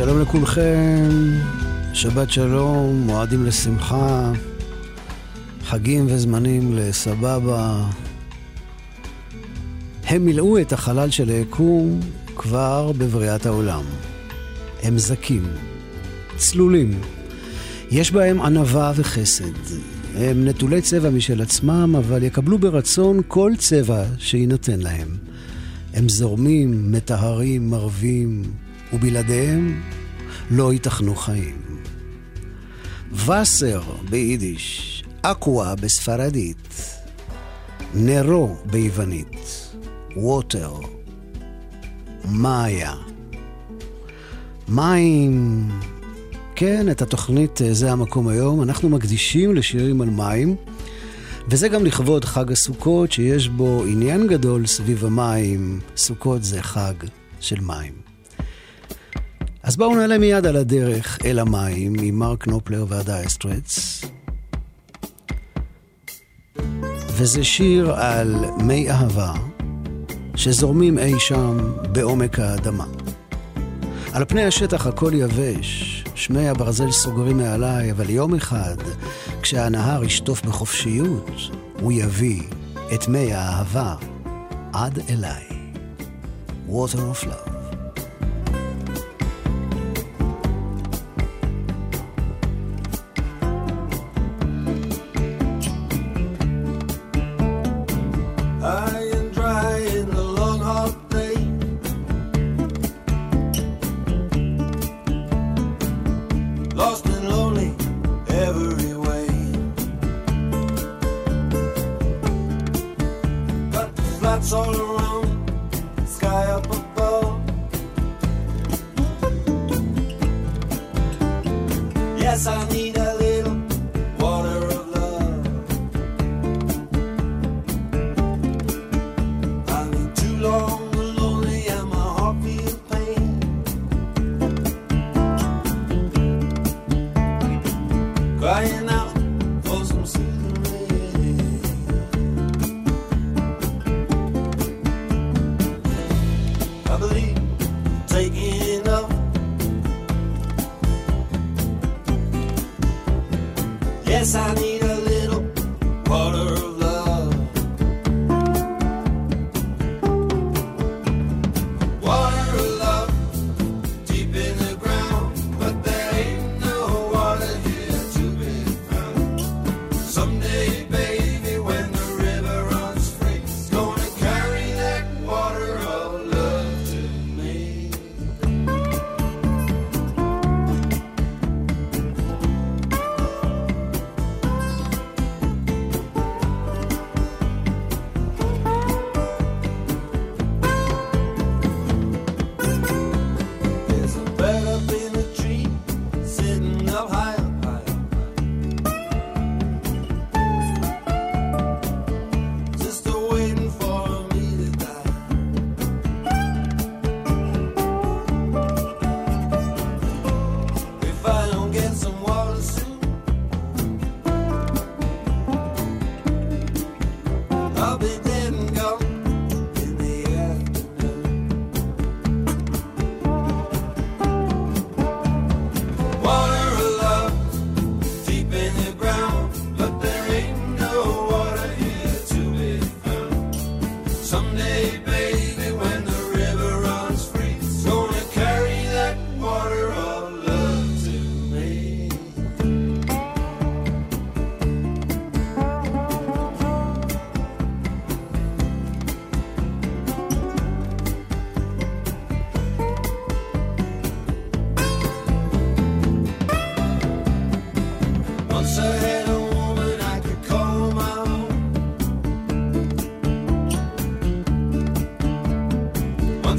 שלום 0.00 0.20
לכולכם, 0.20 1.08
שבת 1.92 2.30
שלום, 2.30 3.02
מועדים 3.06 3.46
לשמחה, 3.46 4.32
חגים 5.64 6.06
וזמנים 6.08 6.72
לסבבה. 6.74 7.84
הם 10.04 10.24
מילאו 10.24 10.60
את 10.60 10.72
החלל 10.72 11.10
של 11.10 11.28
היקום 11.28 12.00
כבר 12.36 12.92
בבריאת 12.98 13.46
העולם. 13.46 13.82
הם 14.82 14.98
זקים, 14.98 15.46
צלולים, 16.36 17.00
יש 17.90 18.12
בהם 18.12 18.42
ענווה 18.42 18.92
וחסד. 18.96 19.76
הם 20.14 20.44
נטולי 20.44 20.82
צבע 20.82 21.10
משל 21.10 21.42
עצמם, 21.42 21.94
אבל 21.98 22.22
יקבלו 22.22 22.58
ברצון 22.58 23.20
כל 23.28 23.52
צבע 23.58 24.04
שיינתן 24.18 24.80
להם. 24.80 25.08
הם 25.94 26.08
זורמים, 26.08 26.92
מטהרים, 26.92 27.70
מרבים, 27.70 28.42
ובלעדיהם 28.92 29.80
לא 30.50 30.72
ייתכנו 30.72 31.14
חיים. 31.16 31.80
וסר 33.12 33.82
ביידיש, 34.10 35.04
אקווה 35.22 35.74
בספרדית, 35.74 36.84
נרו 37.94 38.56
ביוונית, 38.66 39.70
ווטר, 40.16 40.74
מאיה. 42.30 42.94
מים, 44.68 45.68
כן, 46.56 46.90
את 46.90 47.02
התוכנית 47.02 47.62
אה, 47.62 47.74
זה 47.74 47.92
המקום 47.92 48.28
היום. 48.28 48.62
אנחנו 48.62 48.88
מקדישים 48.88 49.54
לשירים 49.54 50.00
על 50.00 50.10
מים, 50.10 50.56
וזה 51.48 51.68
גם 51.68 51.84
לכבוד 51.84 52.24
חג 52.24 52.52
הסוכות, 52.52 53.12
שיש 53.12 53.48
בו 53.48 53.84
עניין 53.86 54.26
גדול 54.26 54.66
סביב 54.66 55.04
המים. 55.04 55.80
סוכות 55.96 56.44
זה 56.44 56.62
חג 56.62 56.94
של 57.40 57.60
מים. 57.60 57.92
אז 59.62 59.76
בואו 59.76 59.94
נעלה 59.94 60.18
מיד 60.18 60.46
על 60.46 60.56
הדרך 60.56 61.18
אל 61.24 61.38
המים 61.38 61.92
עם 62.02 62.18
מרק 62.18 62.46
נופלר 62.46 62.84
והדייסטרטס. 62.88 64.04
וזה 67.08 67.44
שיר 67.44 67.92
על 67.92 68.44
מי 68.62 68.90
אהבה 68.90 69.32
שזורמים 70.36 70.98
אי 70.98 71.20
שם 71.20 71.72
בעומק 71.92 72.38
האדמה. 72.38 72.86
על 74.12 74.24
פני 74.24 74.44
השטח 74.44 74.86
הכל 74.86 75.12
יבש, 75.14 76.04
שמי 76.14 76.48
הברזל 76.48 76.90
סוגרים 76.90 77.36
מעליי, 77.36 77.90
אבל 77.90 78.10
יום 78.10 78.34
אחד, 78.34 78.76
כשהנהר 79.42 80.04
ישטוף 80.04 80.42
בחופשיות, 80.42 81.30
הוא 81.80 81.92
יביא 81.92 82.42
את 82.94 83.08
מי 83.08 83.34
האהבה 83.34 83.94
עד 84.72 84.98
אליי. 85.10 85.44
Water 86.68 86.98
of 86.98 87.24
Love. 87.24 87.59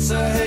answer. 0.01 0.40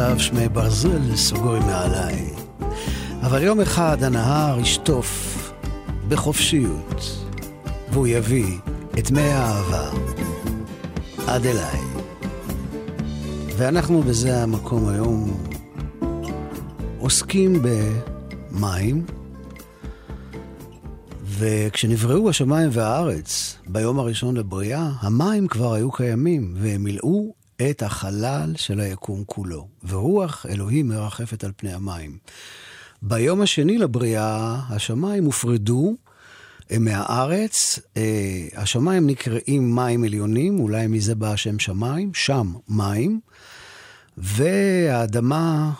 עכשיו 0.00 0.20
שמי 0.20 0.48
ברזל 0.48 1.16
סוגרים 1.16 1.62
מעליי. 1.62 2.30
אבל 3.22 3.42
יום 3.42 3.60
אחד 3.60 4.02
הנהר 4.02 4.60
ישטוף 4.60 5.36
בחופשיות, 6.08 7.26
והוא 7.92 8.06
יביא 8.06 8.58
את 8.98 9.10
מי 9.10 9.20
האהבה 9.20 9.90
עד 11.26 11.46
אליי. 11.46 11.80
ואנחנו 13.56 14.02
בזה 14.02 14.42
המקום 14.42 14.88
היום 14.88 15.46
עוסקים 16.98 17.62
במים, 18.52 19.06
וכשנבראו 21.24 22.30
השמיים 22.30 22.70
והארץ 22.72 23.56
ביום 23.66 23.98
הראשון 23.98 24.36
לבריאה, 24.36 24.90
המים 25.00 25.48
כבר 25.48 25.74
היו 25.74 25.90
קיימים, 25.92 26.54
והם 26.56 26.84
מילאו 26.84 27.39
את 27.70 27.82
החלל 27.82 28.52
של 28.56 28.80
היקום 28.80 29.24
כולו, 29.26 29.68
ורוח 29.88 30.46
אלוהים 30.48 30.88
מרחפת 30.88 31.44
על 31.44 31.52
פני 31.56 31.72
המים. 31.72 32.18
ביום 33.02 33.40
השני 33.40 33.78
לבריאה, 33.78 34.60
השמיים 34.68 35.24
הופרדו 35.24 35.96
מהארץ, 36.78 37.78
אה, 37.96 38.48
השמיים 38.56 39.06
נקראים 39.06 39.74
מים 39.76 40.04
עליונים, 40.04 40.60
אולי 40.60 40.86
מזה 40.86 41.14
בא 41.14 41.32
השם 41.32 41.58
שמיים, 41.58 42.14
שם 42.14 42.52
מים, 42.68 43.20
והאדמה, 44.18 45.72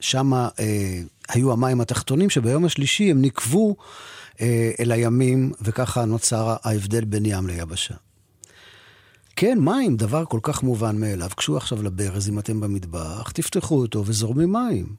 שם 0.00 0.32
אה, 0.34 1.00
היו 1.28 1.52
המים 1.52 1.80
התחתונים, 1.80 2.30
שביום 2.30 2.64
השלישי 2.64 3.10
הם 3.10 3.22
נקבו 3.22 3.76
אה, 4.40 4.70
אל 4.80 4.92
הימים, 4.92 5.52
וככה 5.62 6.04
נוצר 6.04 6.56
ההבדל 6.62 7.04
בין 7.04 7.26
ים 7.26 7.46
ליבשה. 7.46 7.94
כן, 9.40 9.58
מים, 9.58 9.96
דבר 9.96 10.24
כל 10.24 10.40
כך 10.42 10.62
מובן 10.62 11.00
מאליו. 11.00 11.30
קשו 11.36 11.56
עכשיו 11.56 11.82
לברז, 11.82 12.28
אם 12.28 12.38
אתם 12.38 12.60
במטבח, 12.60 13.30
תפתחו 13.30 13.80
אותו 13.80 14.02
וזורמים 14.06 14.52
מים. 14.52 14.94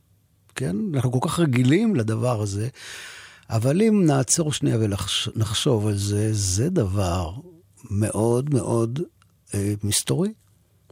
כן? 0.56 0.75
אנחנו 0.94 1.12
כל 1.12 1.30
כך 1.30 1.39
רגילים 1.39 1.95
לדבר 1.95 2.41
הזה, 2.41 2.68
אבל 3.50 3.81
אם 3.81 4.06
נעצור 4.06 4.53
שנייה 4.53 4.77
ונחשוב 4.80 5.88
על 5.88 5.97
זה, 5.97 6.30
זה 6.33 6.69
דבר 6.69 7.31
מאוד 7.91 8.53
מאוד 8.53 9.00
אה, 9.53 9.74
מסתורי. 9.83 10.33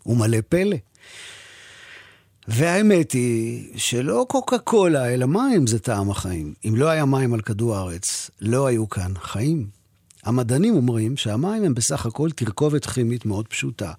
הוא 0.03 0.17
מלא 0.17 0.37
פלא. 0.49 0.77
והאמת 2.47 3.11
היא 3.11 3.69
שלא 3.75 4.25
קוקה 4.29 4.57
קולה, 4.57 5.13
אלא 5.13 5.25
מים 5.25 5.67
זה 5.67 5.79
טעם 5.79 6.09
החיים. 6.09 6.53
אם 6.67 6.75
לא 6.75 6.89
היה 6.89 7.05
מים 7.05 7.33
על 7.33 7.41
כדור 7.41 7.75
הארץ, 7.75 8.31
לא 8.41 8.67
היו 8.67 8.89
כאן 8.89 9.11
חיים. 9.15 9.76
המדענים 10.27 10.75
אומרים 10.75 11.17
שהמים 11.17 11.63
הם 11.63 11.73
בסך 11.73 12.05
הכל 12.05 12.31
תרכובת 12.31 12.85
כימית 12.85 13.25
מאוד 13.25 13.47
פשוטה. 13.47 13.91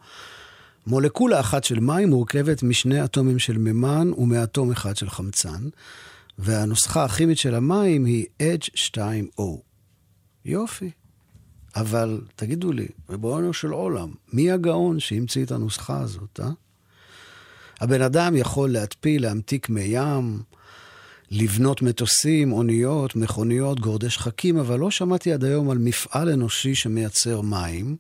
מולקולה 0.87 1.41
אחת 1.41 1.65
של 1.65 1.81
מים 1.81 2.09
מורכבת 2.09 2.63
משני 2.63 3.05
אטומים 3.05 3.39
של 3.39 3.59
מימן 3.59 4.11
ומאטום 4.19 4.71
אחד 4.71 4.97
של 4.97 5.11
חמצן, 5.11 5.69
והנוסחה 6.39 7.05
הכימית 7.05 7.39
של 7.39 7.55
המים 7.55 8.05
היא 8.05 8.27
H2O. 8.43 9.43
יופי. 10.45 10.91
אבל 11.77 12.21
תגידו 12.37 12.73
לי, 12.73 12.89
ריבונו 13.11 13.53
של 13.53 13.71
עולם, 13.71 14.13
מי 14.33 14.51
הגאון 14.51 15.01
שהמציא 15.01 15.45
את 15.45 15.53
הנוסחה 15.53 16.01
הזאת, 16.01 16.41
אה? 16.43 16.51
הבן 17.81 18.03
אדם 18.03 18.37
יכול 18.37 18.71
להתפיל, 18.71 19.23
להמתיק 19.23 19.69
מי 19.69 19.81
ים, 19.81 20.43
לבנות 21.31 21.83
מטוסים, 21.83 22.53
אוניות, 22.53 23.17
מכוניות, 23.17 23.81
גורדי 23.81 24.11
שחקים, 24.11 24.59
אבל 24.59 24.79
לא 24.79 24.91
שמעתי 24.91 25.33
עד 25.33 25.45
היום 25.45 25.71
על 25.71 25.79
מפעל 25.79 26.29
אנושי 26.29 26.75
שמייצר 26.75 27.41
מים, 27.41 27.97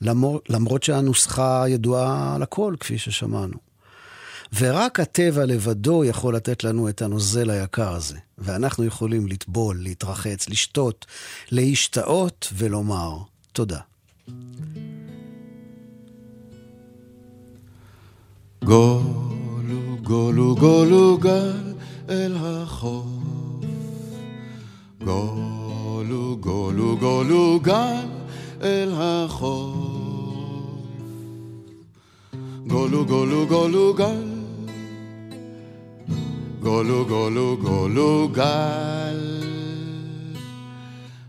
למרות, 0.00 0.50
למרות 0.50 0.82
שהנוסחה 0.82 1.64
ידועה 1.68 2.36
לכל, 2.40 2.74
כפי 2.80 2.98
ששמענו. 2.98 3.56
ורק 4.58 5.00
הטבע 5.00 5.44
לבדו 5.44 6.04
יכול 6.04 6.36
לתת 6.36 6.64
לנו 6.64 6.88
את 6.88 7.02
הנוזל 7.02 7.50
היקר 7.50 7.92
הזה. 7.92 8.16
ואנחנו 8.38 8.84
יכולים 8.84 9.26
לטבול, 9.26 9.76
להתרחץ, 9.82 10.48
לשתות, 10.48 11.06
להשתאות 11.50 12.52
ולומר 12.56 13.18
תודה. 13.52 13.80
גולו, 18.64 19.98
גולו, 20.02 20.56
גולו 20.56 21.18
גל 21.18 21.63
אל 22.10 22.36
החוף. 22.36 23.04
גולו, 25.04 26.36
גולו, 26.40 26.96
גולו 26.96 27.60
גל 27.62 28.06
אל 28.62 28.92
החוף. 28.94 29.74
גולו, 32.66 33.04
גולו, 33.04 33.46
גולו 33.46 33.94
גל. 33.94 34.34
גולו, 36.60 37.06
גולו, 37.06 37.56
גולו 37.56 38.28
גל. 38.32 39.44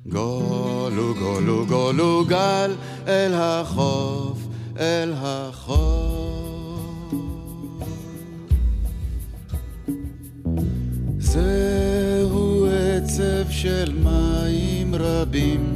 גולו, 0.06 1.14
גולו, 1.20 1.66
גולו 1.66 2.26
גל 2.28 2.76
אל 3.08 3.34
החוף, 3.34 4.38
אל 4.80 5.14
החוף. 5.16 5.95
של 13.66 13.92
מים 14.04 14.96
רבים, 14.96 15.74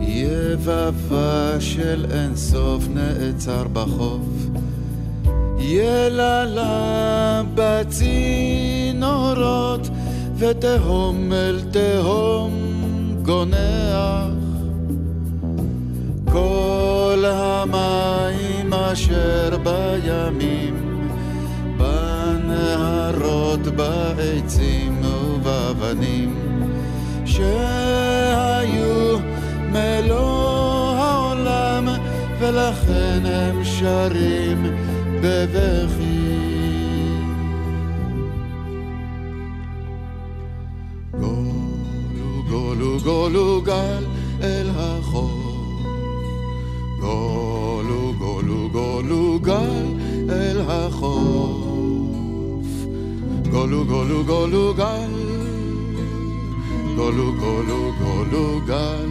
יבבה 0.00 1.56
של 1.60 2.06
אינסוף 2.10 2.84
נעצר 2.88 3.64
בחוף. 3.72 4.26
יללה 5.58 7.42
בצינורות, 7.54 9.08
ותהום 10.36 11.32
אל 11.32 11.60
תהום 11.70 12.52
גונח. 13.22 14.30
כל 16.32 17.24
המים 17.26 18.74
אשר 18.74 19.56
בימים, 19.64 21.06
בנהרות, 21.78 23.60
בעצים 23.60 25.04
ובאבנים, 25.04 26.49
שהיו 27.40 29.18
מלוא 29.72 30.96
העולם, 30.96 31.88
ולכן 32.38 33.20
הם 33.24 33.64
שרים 33.64 34.66
בבכי. 35.22 36.20
גולו, 41.20 42.42
גולו, 42.48 42.98
גולו 43.04 43.62
גל 43.62 44.04
אל 44.42 44.70
החוף. 44.76 45.30
גולו, 47.00 48.14
גולו, 48.18 48.68
גולו 48.72 49.40
גל 49.42 49.86
אל 50.30 50.60
החוף. 50.68 51.70
גולו, 53.50 53.84
גולו, 53.84 54.24
גולו 54.24 54.74
גל. 54.74 55.09
גולו 57.00 57.34
גולו 57.34 57.92
גולו 57.98 58.60
גל. 58.66 59.10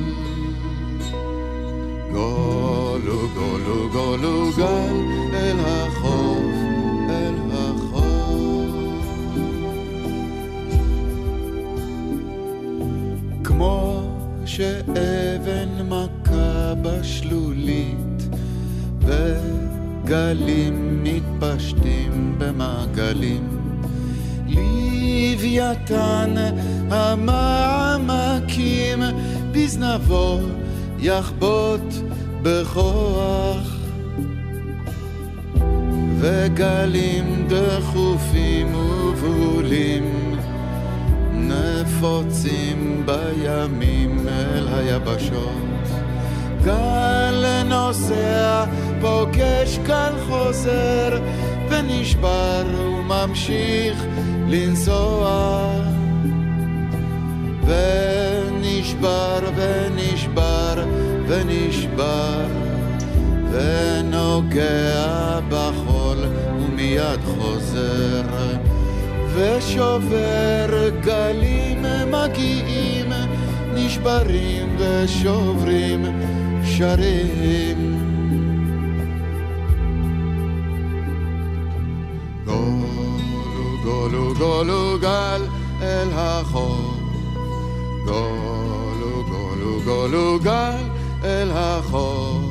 גולו 2.12 3.28
גולו 3.36 3.90
גולו 3.92 4.52
גל 4.58 4.96
אל 5.34 5.60
החוף, 5.60 6.54
אל 7.10 7.36
החוף. 7.52 8.74
כמו 13.44 14.02
שאבן 14.46 15.70
מכה 15.90 16.74
בשלולית 16.82 18.30
וגלים 19.02 21.04
מתפשטים 21.04 22.36
במעגלים. 22.38 23.60
לוויתן 24.48 26.36
בזנבו 29.90 30.40
יחבוט 31.00 31.94
בכוח 32.42 33.76
וגלים 36.20 37.48
דחופים 37.48 38.76
ובהולים 38.76 40.36
נפוצים 41.34 43.04
בימים 43.06 44.28
אל 44.28 44.68
היבשות. 44.68 45.88
גל 46.64 47.64
נוסע, 47.66 48.66
פוגש 49.02 49.80
גל 49.84 50.14
חוזר, 50.28 51.20
ונשבר 51.70 52.64
וממשיך 52.78 54.06
לנסוע. 54.48 55.90
ונשבר 57.70 59.39
ונשבר 61.80 62.46
ונוגע 63.52 65.40
בחול 65.50 66.18
ומיד 66.60 67.20
חוזר 67.26 68.24
ושובר 69.34 70.90
גלים 71.02 71.86
מגיעים 72.12 73.10
נשברים 73.74 74.78
ושוברים 74.78 76.06
שרים. 76.64 78.00
גולו 82.46 83.84
גולו 83.84 84.34
גולו 84.38 84.98
גל 85.02 85.42
אל 85.82 86.08
החור. 86.14 86.94
גולו 88.06 89.24
גולו 89.30 89.82
גולו 89.86 90.40
גל 90.44 90.89
אל 91.50 91.58
החור 91.58 92.42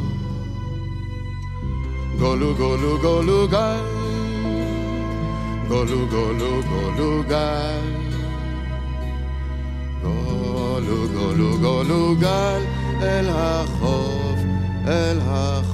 גולו 2.19 2.55
גולו 2.55 2.99
גולו 2.99 3.49
גל. 3.49 3.85
גולו 5.69 6.07
גולו 6.11 6.63
גולו 6.69 7.23
גל. 7.29 7.81
גולו 10.03 11.09
גולו 11.15 11.59
גולו 11.59 12.17
גל. 12.21 12.63
אל 13.03 13.29
החוף 13.29 14.39
אל 14.87 15.19
החוף 15.23 15.68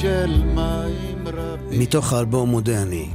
של 0.00 0.42
מים 0.54 1.28
רבים 1.28 1.80
מתוך 1.80 2.12
האלבום 2.12 2.50
מודה 2.50 2.82
אני, 2.82 3.08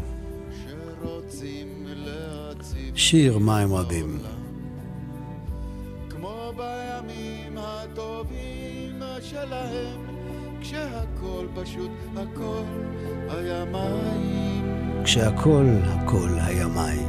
שיר 2.95 3.37
מים 3.37 3.73
רבים. 3.73 4.19
כמו 6.09 6.53
בימים 6.57 7.57
הטובים 7.57 9.01
שלהם 9.21 10.01
כשהכל 10.61 11.45
פשוט 11.55 11.91
הכל 12.15 12.63
היה 13.29 13.65
מים 13.65 15.03
כשהכל 15.03 15.65
הכל 15.83 16.29
היה 16.39 16.67
מים. 16.67 17.07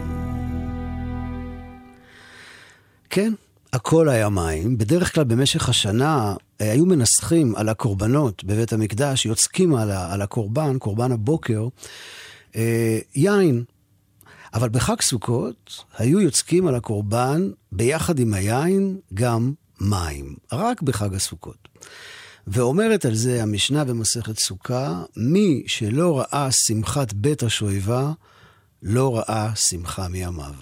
כן, 3.10 3.32
הכל 3.76 4.08
היה 4.08 4.28
מים. 4.28 4.78
בדרך 4.78 5.14
כלל 5.14 5.24
במשך 5.24 5.68
השנה 5.68 6.34
אה, 6.60 6.72
היו 6.72 6.86
מנסחים 6.86 7.56
על 7.56 7.68
הקורבנות 7.68 8.44
בבית 8.44 8.72
המקדש, 8.72 9.26
יוצקים 9.26 9.74
על, 9.74 9.90
ה- 9.90 10.12
על 10.12 10.22
הקורבן, 10.22 10.78
קורבן 10.78 11.12
הבוקר, 11.12 11.68
אה, 12.56 12.98
יין. 13.14 13.64
אבל 14.54 14.68
בחג 14.68 15.00
סוכות 15.00 15.84
היו 15.98 16.20
יוצקים 16.20 16.66
על 16.66 16.74
הקורבן, 16.74 17.50
ביחד 17.72 18.18
עם 18.18 18.34
היין, 18.34 18.98
גם 19.14 19.52
מים. 19.80 20.36
רק 20.52 20.82
בחג 20.82 21.14
הסוכות. 21.14 21.68
ואומרת 22.46 23.04
על 23.04 23.14
זה 23.14 23.42
המשנה 23.42 23.84
במסכת 23.84 24.38
סוכה, 24.38 25.02
מי 25.16 25.62
שלא 25.66 26.18
ראה 26.18 26.48
שמחת 26.52 27.12
בית 27.12 27.42
השואבה, 27.42 28.12
לא 28.82 29.16
ראה 29.18 29.56
שמחה 29.56 30.08
מימיו. 30.08 30.54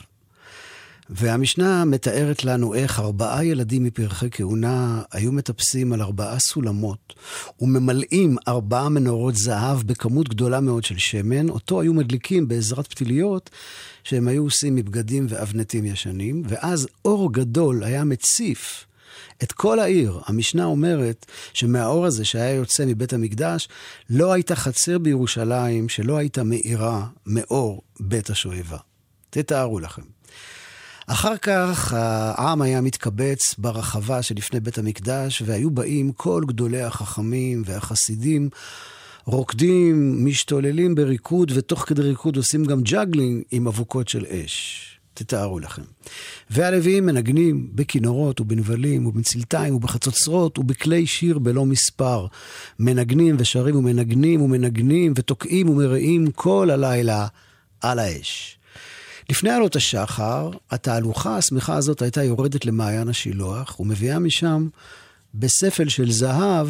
והמשנה 1.11 1.85
מתארת 1.85 2.45
לנו 2.45 2.75
איך 2.75 3.01
ארבעה 3.01 3.45
ילדים 3.45 3.85
מפרחי 3.85 4.29
כהונה 4.31 5.03
היו 5.13 5.33
מטפסים 5.33 5.93
על 5.93 6.03
ארבעה 6.03 6.39
סולמות 6.39 7.15
וממלאים 7.61 8.37
ארבעה 8.49 8.89
מנורות 8.89 9.35
זהב 9.35 9.83
בכמות 9.83 10.29
גדולה 10.29 10.61
מאוד 10.61 10.85
של 10.85 10.99
שמן, 10.99 11.49
אותו 11.49 11.81
היו 11.81 11.95
מדליקים 11.95 12.49
בעזרת 12.49 12.87
פתיליות 12.87 13.51
שהם 14.05 14.29
היו 14.29 14.43
עושים 14.43 14.75
מבגדים 14.75 15.27
ואבנטים 15.29 15.85
ישנים, 15.85 16.43
ואז 16.49 16.89
אור 17.05 17.33
גדול 17.33 17.85
היה 17.85 18.05
מציף 18.05 18.87
את 19.43 19.53
כל 19.53 19.79
העיר. 19.79 20.21
המשנה 20.27 20.65
אומרת 20.65 21.27
שמהאור 21.53 22.07
הזה 22.07 22.25
שהיה 22.25 22.55
יוצא 22.55 22.85
מבית 22.87 23.13
המקדש, 23.13 23.69
לא 24.11 24.33
הייתה 24.33 24.57
חצר 24.57 24.99
בירושלים 24.99 25.89
שלא 25.89 26.17
הייתה 26.17 26.43
מאירה 26.43 27.07
מאור 27.27 27.83
בית 28.01 28.31
השואבה. 28.31 28.79
תתארו 29.31 29.81
לכם. 29.81 30.14
אחר 31.07 31.37
כך 31.37 31.93
העם 31.97 32.63
היה 32.63 32.81
מתקבץ 32.81 33.55
ברחבה 33.59 34.23
שלפני 34.23 34.61
בית 34.61 34.79
המקדש, 34.79 35.43
והיו 35.47 35.71
באים 35.71 36.13
כל 36.13 36.43
גדולי 36.47 36.83
החכמים 36.83 37.63
והחסידים, 37.67 38.49
רוקדים, 39.25 40.25
משתוללים 40.25 40.95
בריקוד, 40.95 41.53
ותוך 41.55 41.81
כדי 41.81 42.03
ריקוד 42.03 42.37
עושים 42.37 42.65
גם 42.65 42.83
juggling 42.83 43.43
עם 43.51 43.67
אבוקות 43.67 44.09
של 44.09 44.27
אש. 44.27 44.91
תתארו 45.15 45.59
לכם. 45.59 45.83
והלוויים 46.51 47.07
מנגנים 47.07 47.69
בכינורות 47.75 48.41
ובנבלים 48.41 49.07
ובמצלתיים 49.07 49.75
ובחצוצרות 49.75 50.59
ובכלי 50.59 51.07
שיר 51.07 51.39
בלא 51.39 51.67
מספר. 51.67 52.27
מנגנים 52.79 53.37
ושרים 53.39 53.77
ומנגנים 53.77 54.43
ומנגנים 54.43 55.13
ותוקעים 55.17 55.69
ומריעים 55.69 56.31
כל 56.31 56.71
הלילה 56.71 57.27
על 57.81 57.99
האש. 57.99 58.59
לפני 59.31 59.51
עלות 59.51 59.77
השחר, 59.77 60.51
התהלוכה 60.71 61.37
השמחה 61.37 61.77
הזאת 61.77 62.03
הייתה 62.03 62.23
יורדת 62.23 62.65
למעיין 62.65 63.09
השילוח, 63.09 63.81
ומביאה 63.81 64.19
משם, 64.19 64.69
בספל 65.35 65.89
של 65.89 66.11
זהב, 66.11 66.69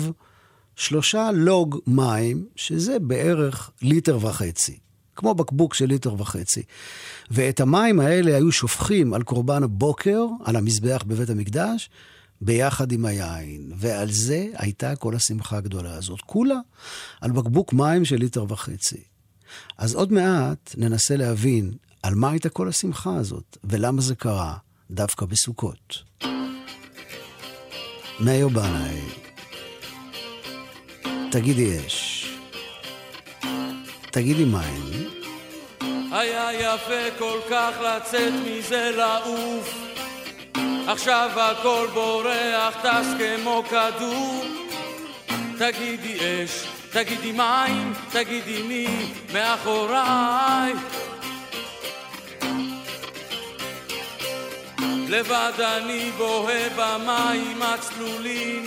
שלושה 0.77 1.31
לוג 1.33 1.79
מים, 1.87 2.47
שזה 2.57 2.99
בערך 2.99 3.71
ליטר 3.83 4.19
וחצי. 4.27 4.79
כמו 5.17 5.35
בקבוק 5.35 5.75
של 5.75 5.87
ליטר 5.87 6.15
וחצי. 6.21 6.63
ואת 7.31 7.61
המים 7.61 8.01
האלה 8.01 8.37
היו 8.37 8.53
שופכים 8.53 9.15
על 9.15 9.23
קורבן 9.23 9.63
הבוקר, 9.63 10.27
על 10.45 10.57
המזבח 10.57 11.05
בבית 11.07 11.31
המקדש, 11.31 11.91
ביחד 12.41 12.93
עם 12.93 13.05
היין. 13.05 13.73
ועל 13.77 14.11
זה 14.11 14.47
הייתה 14.55 14.97
כל 14.97 15.15
השמחה 15.15 15.57
הגדולה 15.57 15.95
הזאת. 15.95 16.21
כולה 16.21 16.59
על 17.21 17.31
בקבוק 17.31 17.73
מים 17.73 18.05
של 18.05 18.17
ליטר 18.17 18.45
וחצי. 18.49 19.03
אז 19.79 19.95
עוד 19.95 20.13
מעט 20.13 20.75
ננסה 20.77 21.17
להבין 21.17 21.73
על 22.05 22.15
מה 22.15 22.31
הייתה 22.31 22.49
כל 22.49 22.69
השמחה 22.69 23.17
הזאת, 23.17 23.57
ולמה 23.65 24.01
זה 24.01 24.15
קרה 24.15 24.57
דווקא 24.91 25.27
בסוכות. 25.27 26.03
מאיר 28.21 28.49
בנאי, 28.49 29.01
תגידי 31.31 31.87
אש. 31.87 32.27
תגידי 34.11 34.45
מים. 34.45 35.09
היה 36.13 36.53
יפה 36.53 37.19
כל 37.19 37.39
כך 37.51 37.73
לצאת 37.81 38.33
מזה 38.47 38.91
לעוף 38.97 39.75
עכשיו 40.87 41.31
הכל 41.37 41.89
בורח, 41.95 42.75
טס 42.83 43.07
כמו 43.19 43.63
כדור 43.71 44.45
תגידי 45.59 46.19
אש, 46.45 46.67
תגידי 46.93 47.33
מים, 47.33 47.93
תגידי 48.13 48.63
מי 48.63 49.13
מאחוריי 49.33 50.73
לבד 55.15 55.61
אני 55.61 56.11
בוהה 56.17 56.69
במים 56.77 57.63
הצלולים. 57.63 58.65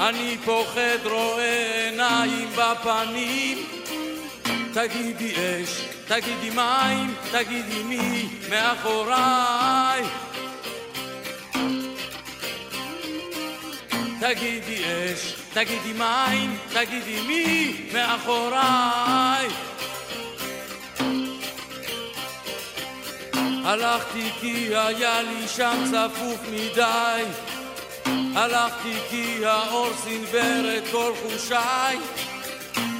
אני 0.00 0.36
פוחד 0.44 0.98
רואה 1.04 1.84
עיניים 1.84 2.48
בפנים. 2.56 3.58
תגידי 4.74 5.32
אש, 5.32 5.84
תגידי 6.08 6.50
מים, 6.50 7.14
תגידי 7.30 7.82
מי 7.82 8.28
מאחוריי. 8.50 10.02
תגידי 14.20 14.82
אש, 14.84 15.34
תגידי 15.52 15.92
מים, 15.92 16.56
תגידי 16.72 17.20
מי 17.26 17.76
מאחוריי. 17.92 19.69
הלכתי 23.64 24.30
כי 24.40 24.76
היה 24.76 25.22
לי 25.22 25.48
שם 25.48 25.84
צפוף 25.84 26.40
מדי. 26.52 27.24
הלכתי 28.34 28.92
כי 29.10 29.46
האור 29.46 29.90
סנוור 30.04 30.76
את 30.78 30.82
כל 30.92 31.12
חושיי. 31.22 31.98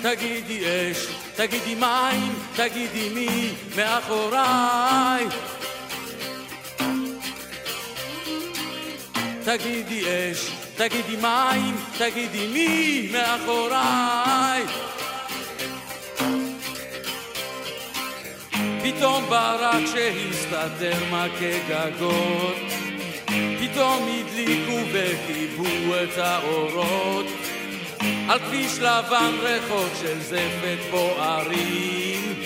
תגידי 0.03 0.61
אש, 0.65 1.07
תגידי 1.37 1.75
מים, 1.75 2.35
תגידי 2.57 3.09
מי 3.09 3.55
מאחוריי. 3.77 5.27
תגידי 9.45 10.03
אש, 10.03 10.51
תגידי 10.77 11.17
מים, 11.17 11.77
תגידי 11.99 12.47
מי 12.47 13.09
מאחוריי 13.13 14.90
פתאום 18.97 19.25
ברק 19.29 19.87
שהסתתר 19.95 21.05
מכה 21.11 21.59
גגות. 21.69 22.57
פתאום 23.61 24.09
הדליקו 24.09 24.79
וכיבו 24.93 25.95
את 26.03 26.19
האורות. 26.19 27.27
על 28.29 28.39
כביש 28.39 28.79
לבן 28.79 29.35
ריחות 29.43 29.91
של 30.01 30.21
זפת 30.21 30.91
בוערים. 30.91 32.43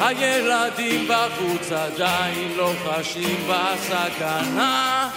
הילדים 0.00 1.08
בחוץ 1.08 1.72
עדיין 1.72 2.52
לא 2.56 2.72
חשים 2.84 3.46
בסכנה. 3.48 5.10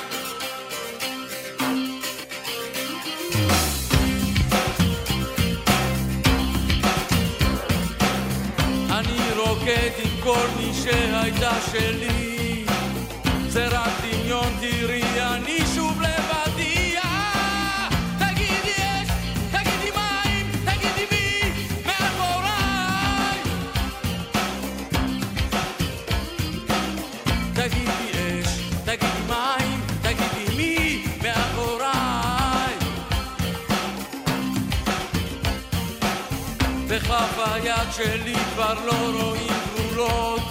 אני 8.89 9.19
רוקד 9.37 10.02
כל 10.23 10.47
מי 10.57 10.71
שהייתה 10.83 11.51
שלי. 11.71 12.65
זה 13.47 13.67
רק 13.67 13.91
דמיון 14.01 14.53
תראי 14.59 15.03
אני 15.21 15.59
שוב 15.75 16.01
לבדי. 16.01 16.95
אה, 16.97 17.89
תגידי 18.19 18.73
אש, 18.77 19.09
תגידי 19.51 19.91
מים, 19.95 20.51
תגידי 20.65 21.05
מי 21.11 21.41
מאחוריי. 21.85 23.39
תגידי 27.53 28.11
אש, 28.41 28.47
תגידי 28.85 29.23
מים, 29.27 29.79
תגידי 30.01 30.55
מי 30.57 31.05
מאחוריי. 31.23 32.73
בכף 36.87 37.39
היד 37.51 37.91
שלי 37.91 38.35
כבר 38.53 38.73
לא 38.85 39.21
רואים 39.21 39.42
גבולות 40.03 40.41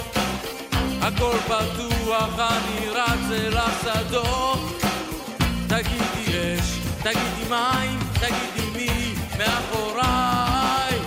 הכל 1.02 1.36
פתוח, 1.46 2.38
אני 2.38 2.88
רץ 2.88 3.30
אל 3.32 3.56
השדות. 3.56 4.82
תגידי 5.66 6.56
אש, 6.58 6.78
תגידי 7.02 7.44
מים, 7.50 7.98
תגידי 8.12 8.70
מי 8.76 9.14
מאחוריי. 9.38 10.98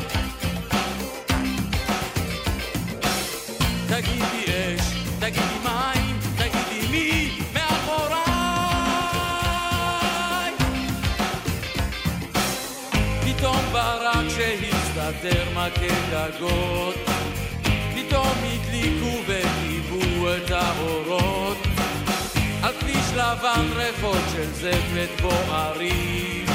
תגידי 3.88 4.46
אש, 4.48 4.82
תגידי 5.20 5.60
מים, 5.64 6.20
תגידי 6.38 6.88
מי 6.92 7.40
מאחוריי. 7.54 8.26
פתאום 13.24 13.66
ברק 13.72 14.30
שהסתתר 14.30 15.46
מכה 15.54 15.96
גגות 16.12 16.96
פתאום 18.26 18.44
הדליקו 18.44 19.22
וכיבו 19.28 20.28
את 20.30 20.52
האורות. 20.52 21.58
על 22.64 22.74
כביש 22.80 23.14
לבן 23.14 23.68
ריחות 23.76 24.22
של 24.32 24.54
זפת 24.54 25.22
בוערים. 25.22 26.46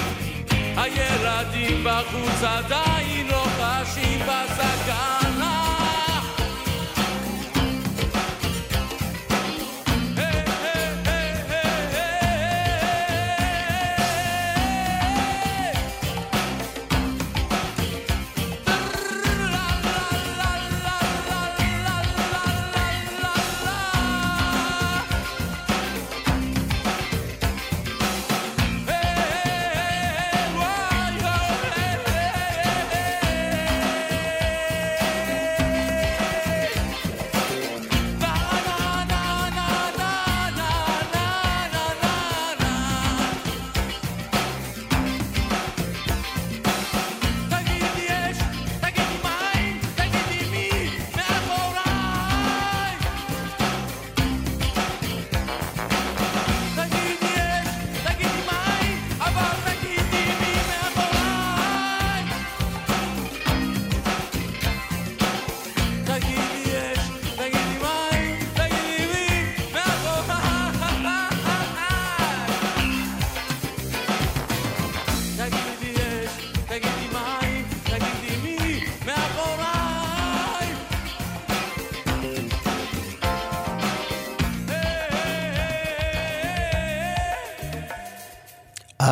הילדים 0.76 1.84
בחוץ 1.84 2.42
עדיין 2.42 3.26
לא 3.26 3.44
חשים 3.58 4.20
בסכנה 4.20 5.39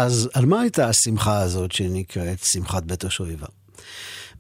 אז 0.09 0.29
על 0.35 0.47
מה 0.47 0.61
הייתה 0.61 0.89
השמחה 0.89 1.41
הזאת 1.41 1.73
שנקראת 1.73 2.39
שמחת 2.43 2.83
בית 2.83 3.05
השואבה? 3.05 3.47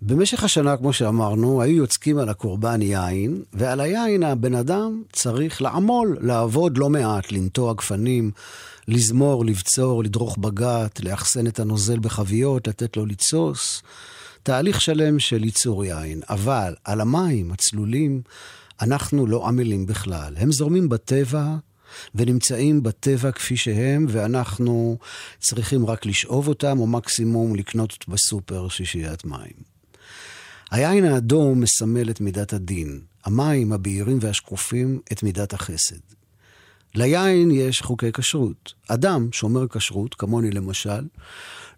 במשך 0.03 0.45
השנה, 0.45 0.77
כמו 0.77 0.93
שאמרנו, 0.93 1.63
היו 1.63 1.77
יוצקים 1.77 2.19
על 2.19 2.29
הקורבן 2.29 2.83
יין, 2.83 3.43
ועל 3.53 3.81
היין 3.81 4.23
הבן 4.23 4.55
אדם 4.55 5.03
צריך 5.13 5.63
לעמול, 5.63 6.17
לעבוד 6.21 6.79
לא 6.79 6.91
מעט, 6.91 7.33
לנטוע 7.33 7.75
גפנים, 7.75 8.31
לזמור, 8.89 9.45
לבצור, 9.45 10.05
לדרוך 10.05 10.39
בגת, 10.39 11.01
לאחסן 11.01 11.47
את 11.47 11.61
הנוזל 11.61 11.99
בחביות, 11.99 12.69
לתת 12.69 12.97
לו 12.97 13.07
לתסוס. 13.07 13.83
תהליך 14.43 14.81
שלם 14.81 15.19
של 15.19 15.45
ייצור 15.45 15.85
יין. 15.85 16.21
אבל 16.29 16.75
על 16.85 17.01
המים 17.01 17.53
הצלולים, 17.53 18.23
אנחנו 18.81 19.27
לא 19.27 19.47
עמלים 19.47 19.87
בכלל. 19.87 20.35
הם 20.37 20.53
זורמים 20.53 20.89
בטבע, 20.89 21.57
ונמצאים 22.15 22.83
בטבע 22.83 23.33
כפי 23.33 23.57
שהם, 23.57 24.07
ואנחנו 24.09 24.99
צריכים 25.39 25.87
רק 25.87 26.07
לשאוב 26.07 26.49
אותם, 26.49 26.79
או 26.79 26.87
מקסימום 26.87 27.57
לקנות 27.57 28.05
בסופר 28.09 28.69
שישיית 28.69 29.25
מים. 29.25 29.79
היין 30.71 31.05
האדום 31.05 31.61
מסמל 31.61 32.11
את 32.11 32.21
מידת 32.21 32.53
הדין, 32.53 33.01
המים 33.25 33.73
הבהירים 33.73 34.19
והשקופים 34.21 35.01
את 35.13 35.23
מידת 35.23 35.55
החסד. 35.55 35.97
ליין 36.95 37.51
יש 37.51 37.83
חוקי 37.83 38.13
כשרות. 38.13 38.75
אדם 38.89 39.29
שומר 39.33 39.69
כשרות, 39.69 40.15
כמוני 40.15 40.51
למשל, 40.51 41.05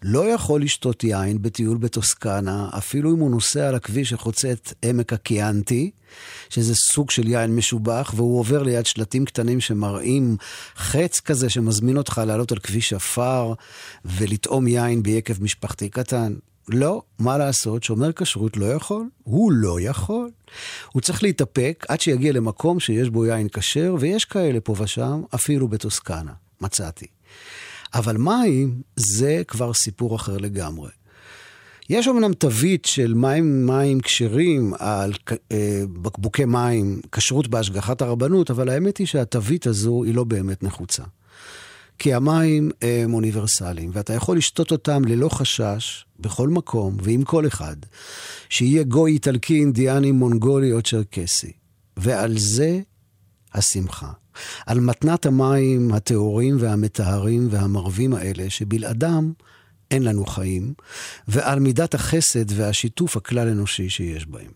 לא 0.02 0.28
יכול 0.28 0.62
לשתות 0.62 1.04
יין 1.04 1.42
בטיול 1.42 1.78
בטוסקנה, 1.78 2.68
אפילו 2.78 3.14
אם 3.14 3.18
הוא 3.18 3.30
נוסע 3.30 3.68
על 3.68 3.74
הכביש 3.74 4.10
שחוצה 4.10 4.52
את 4.52 4.72
עמק 4.82 5.12
הקיאנטי, 5.12 5.90
שזה 6.48 6.74
סוג 6.74 7.10
של 7.10 7.28
יין 7.28 7.56
משובח, 7.56 8.12
והוא 8.16 8.38
עובר 8.38 8.62
ליד 8.62 8.86
שלטים 8.86 9.24
קטנים 9.24 9.60
שמראים 9.60 10.36
חץ 10.76 11.20
כזה 11.20 11.50
שמזמין 11.50 11.96
אותך 11.96 12.20
לעלות 12.26 12.52
על 12.52 12.58
כביש 12.58 12.92
עפר 12.92 13.54
ולטעום 14.04 14.66
יין 14.66 15.02
ביקב 15.02 15.42
משפחתי 15.42 15.88
קטן. 15.88 16.34
לא, 16.68 17.02
מה 17.18 17.38
לעשות, 17.38 17.82
שומר 17.82 18.12
כשרות 18.12 18.56
לא 18.56 18.72
יכול, 18.72 19.04
הוא 19.22 19.52
לא 19.52 19.80
יכול. 19.80 20.30
הוא 20.92 21.02
צריך 21.02 21.22
להתאפק 21.22 21.86
עד 21.88 22.00
שיגיע 22.00 22.32
למקום 22.32 22.80
שיש 22.80 23.08
בו 23.08 23.26
יין 23.26 23.48
כשר, 23.48 23.94
ויש 24.00 24.24
כאלה 24.24 24.60
פה 24.60 24.74
ושם, 24.78 25.22
אפילו 25.34 25.68
בטוסקנה, 25.68 26.32
מצאתי. 26.60 27.06
אבל 27.94 28.16
מים 28.16 28.82
זה 28.96 29.42
כבר 29.48 29.72
סיפור 29.72 30.16
אחר 30.16 30.36
לגמרי. 30.36 30.90
יש 31.90 32.08
אמנם 32.08 32.32
תווית 32.32 32.84
של 32.84 33.14
מים 33.14 33.66
מים 33.66 34.00
כשרים 34.00 34.72
על 34.78 35.12
אה, 35.52 35.82
בקבוקי 35.92 36.44
מים, 36.44 37.00
כשרות 37.12 37.48
בהשגחת 37.48 38.02
הרבנות, 38.02 38.50
אבל 38.50 38.68
האמת 38.68 38.98
היא 38.98 39.06
שהתווית 39.06 39.66
הזו 39.66 40.04
היא 40.04 40.14
לא 40.14 40.24
באמת 40.24 40.62
נחוצה. 40.62 41.02
כי 41.98 42.14
המים 42.14 42.70
הם 42.82 43.14
אוניברסליים, 43.14 43.90
ואתה 43.92 44.14
יכול 44.14 44.36
לשתות 44.36 44.72
אותם 44.72 45.04
ללא 45.04 45.28
חשש, 45.28 46.04
בכל 46.20 46.48
מקום 46.48 46.96
ועם 47.02 47.22
כל 47.22 47.46
אחד, 47.46 47.76
שיהיה 48.48 48.82
גוי 48.82 49.12
איטלקי, 49.12 49.60
אינדיאני, 49.60 50.12
מונגולי 50.12 50.72
או 50.72 50.82
צ'רקסי. 50.82 51.52
ועל 51.96 52.38
זה 52.38 52.80
השמחה. 53.54 54.12
על 54.66 54.80
מתנת 54.80 55.26
המים 55.26 55.92
הטהורים 55.92 56.56
והמטהרים 56.60 57.48
והמרווים 57.50 58.14
האלה, 58.14 58.50
שבלעדם 58.50 59.32
אין 59.90 60.02
לנו 60.02 60.26
חיים, 60.26 60.74
ועל 61.28 61.60
מידת 61.60 61.94
החסד 61.94 62.44
והשיתוף 62.48 63.16
הכלל-אנושי 63.16 63.88
שיש 63.88 64.26
בהם. 64.26 64.50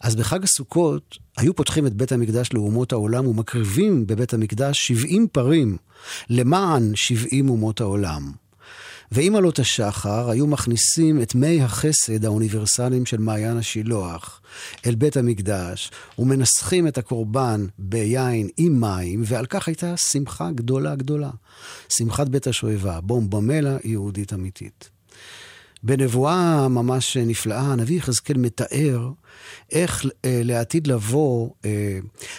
אז 0.00 0.16
בחג 0.16 0.44
הסוכות 0.44 1.18
היו 1.36 1.54
פותחים 1.54 1.86
את 1.86 1.94
בית 1.94 2.12
המקדש 2.12 2.52
לאומות 2.52 2.92
העולם 2.92 3.26
ומקריבים 3.26 4.06
בבית 4.06 4.34
המקדש 4.34 4.86
70 4.86 5.26
פרים 5.32 5.76
למען 6.30 6.96
70 6.96 7.48
אומות 7.48 7.80
העולם. 7.80 8.32
ועם 9.12 9.36
עלות 9.36 9.58
השחר 9.58 10.30
היו 10.30 10.46
מכניסים 10.46 11.22
את 11.22 11.34
מי 11.34 11.62
החסד 11.62 12.24
האוניברסליים 12.24 13.06
של 13.06 13.18
מעיין 13.18 13.56
השילוח 13.56 14.40
אל 14.86 14.94
בית 14.94 15.16
המקדש 15.16 15.90
ומנסחים 16.18 16.86
את 16.86 16.98
הקורבן 16.98 17.66
ביין 17.78 18.48
עם 18.56 18.80
מים, 18.80 19.22
ועל 19.26 19.46
כך 19.46 19.68
הייתה 19.68 19.96
שמחה 19.96 20.50
גדולה 20.50 20.94
גדולה. 20.94 21.30
שמחת 21.88 22.28
בית 22.28 22.46
השואבה, 22.46 23.00
בומבמלה 23.00 23.76
יהודית 23.84 24.32
אמיתית. 24.32 24.90
בנבואה 25.82 26.68
ממש 26.68 27.16
נפלאה, 27.16 27.60
הנביא 27.60 27.96
יחזקאל 27.96 28.36
מתאר 28.36 29.10
איך 29.72 30.06
אה, 30.24 30.40
לעתיד 30.44 30.86
לבוא 30.86 31.50
אה, 31.64 31.98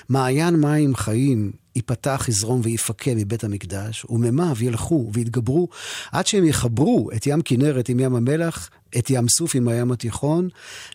מעיין 0.09 0.55
מים 0.55 0.95
חיים 0.95 1.51
ייפתח, 1.79 2.25
יזרום 2.29 2.61
ויפקה 2.63 3.11
מבית 3.15 3.43
המקדש, 3.43 4.05
ומימיו 4.09 4.55
ילכו 4.61 5.09
ויתגברו 5.13 5.67
עד 6.11 6.27
שהם 6.27 6.45
יחברו 6.45 7.09
את 7.15 7.27
ים 7.27 7.41
כנרת 7.41 7.89
עם 7.89 7.99
ים 7.99 8.15
המלח, 8.15 8.69
את 8.97 9.09
ים 9.09 9.29
סוף 9.29 9.55
עם 9.55 9.67
הים 9.67 9.91
התיכון, 9.91 10.49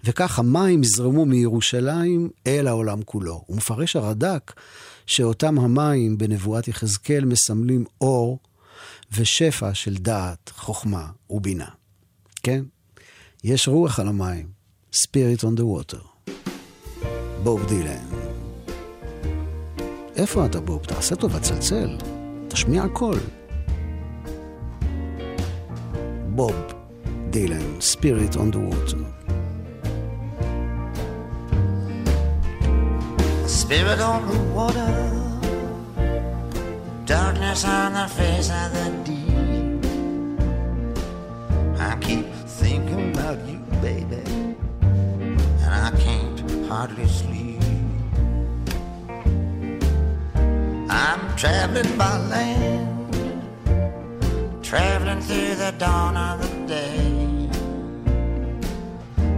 וכך 0.05 0.39
המים 0.39 0.83
יזרמו 0.83 1.27
מירושלים 1.27 2.31
אל 2.47 2.67
העולם 2.67 3.03
כולו. 3.03 3.43
הוא 3.47 3.57
מפרש 3.57 3.97
הרד"ק 3.97 4.53
שאותם 5.07 5.59
המים 5.59 6.19
בנבואת 6.19 6.69
יחזקאל 6.69 7.25
מסמלים 7.25 7.85
אור 8.01 8.39
ושפע 9.13 9.75
של 9.75 9.97
דעת, 9.97 10.53
חוכמה 10.57 11.07
ובינה. 11.31 11.69
כן? 12.43 12.65
יש 13.45 13.69
רוח 13.69 14.01
על 14.01 14.09
המים. 14.09 14.47
Spirit 14.95 15.41
on 15.41 15.59
the 15.59 15.63
water. 15.63 16.31
בוב 17.43 17.67
דילן. 17.69 18.24
איפה 20.16 20.46
אתה 20.46 20.62
בוב? 20.62 20.86
תעשה 20.86 21.16
טובה, 21.16 21.40
צלצל. 21.40 21.98
תשמיע 22.48 22.84
קול. 22.94 23.20
בוב 26.30 26.56
דילן, 27.30 27.80
Spirit 27.80 28.36
on 28.36 28.52
the 28.56 28.62
water. 28.70 29.04
Spirit 33.62 34.00
on 34.12 34.22
the 34.32 34.40
water, 34.58 34.94
darkness 37.06 37.62
on 37.66 37.90
the 38.00 38.08
face 38.18 38.50
of 38.62 38.68
the 38.76 38.88
deep. 39.08 39.84
I 41.90 41.92
keep 42.08 42.28
thinking 42.62 43.02
about 43.12 43.40
you, 43.50 43.60
baby, 43.88 44.24
and 45.64 45.72
I 45.88 45.90
can't 46.06 46.40
hardly 46.70 47.08
sleep. 47.20 47.53
I'm 51.07 51.37
traveling 51.37 51.99
by 51.99 52.17
land, 52.17 53.13
traveling 54.63 55.21
through 55.21 55.55
the 55.57 55.75
dawn 55.77 56.17
of 56.17 56.41
the 56.41 56.67
day. 56.67 57.51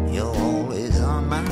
You're 0.09 0.37
always 0.47 1.01
on 1.01 1.29
my 1.29 1.43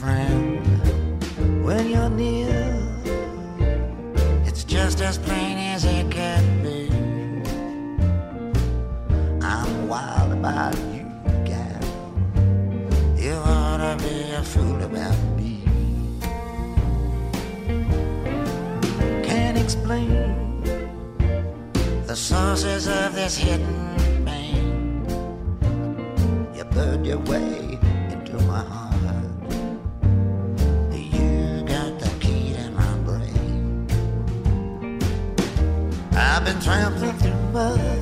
friends. 0.00 0.66
When 1.62 1.90
you're 1.90 2.08
near, 2.08 2.74
it's 4.46 4.64
just 4.64 5.02
as 5.02 5.18
plain 5.18 5.58
as 5.74 5.84
it 5.84 6.10
can 6.10 6.42
be. 6.64 6.88
I'm 9.42 9.88
wild 9.88 10.32
about 10.32 10.78
you, 10.94 11.04
gal. 11.44 11.82
You 13.14 13.34
ought 13.44 13.80
to 13.88 13.94
be 14.02 14.16
a 14.40 14.42
fool 14.42 14.80
about 14.90 15.18
me. 15.36 15.52
Can't 19.22 19.58
explain 19.58 20.62
the 22.06 22.16
sources 22.16 22.88
of 22.88 23.14
this 23.14 23.36
hidden 23.36 24.24
pain. 24.24 25.04
You 26.56 26.64
burned 26.64 27.06
your 27.06 27.18
way 27.18 27.69
been 36.52 36.60
trampling 36.62 37.16
through 37.18 37.52
mud 37.52 37.99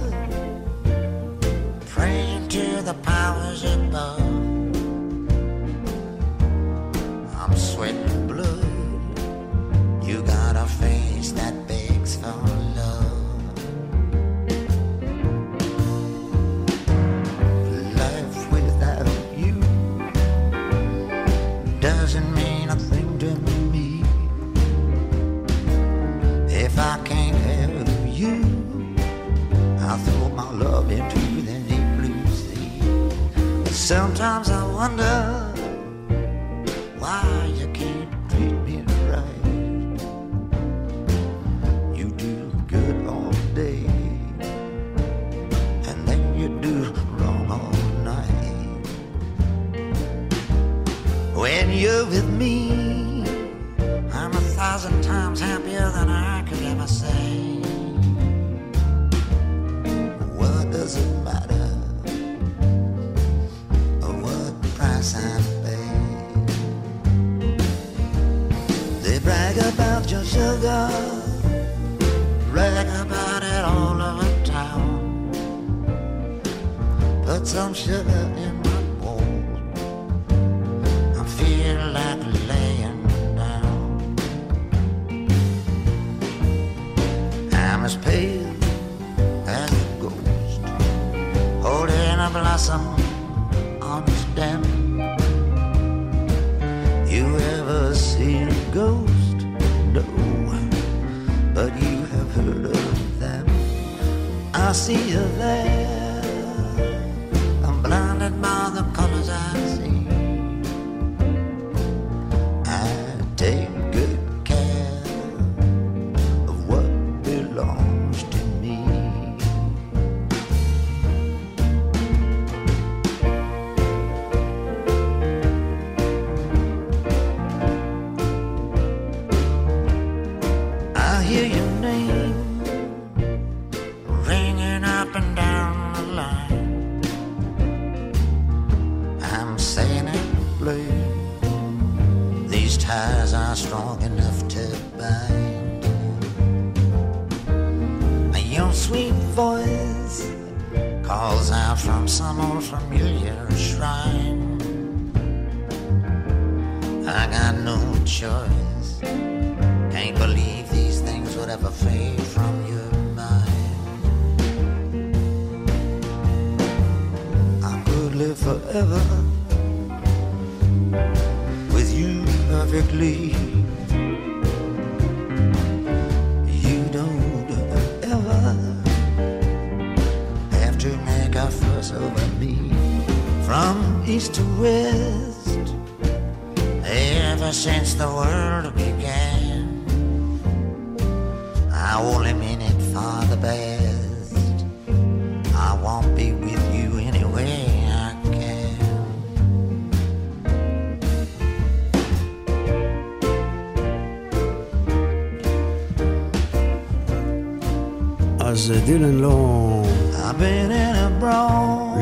אז 208.69 208.73
אה, 208.75 208.81
דילן 208.87 209.15
לא. 209.15 209.83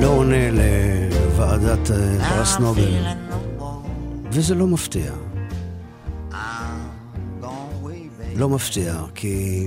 לא 0.00 0.06
עונה 0.06 0.50
לוועדת 0.50 1.90
אה, 1.90 2.18
פרס 2.28 2.56
I'm 2.56 2.60
נובל. 2.60 2.82
וזה 4.30 4.54
לא 4.54 4.66
מפתיע. 4.66 5.12
לא 8.36 8.48
מפתיע, 8.48 8.94
כי... 9.14 9.66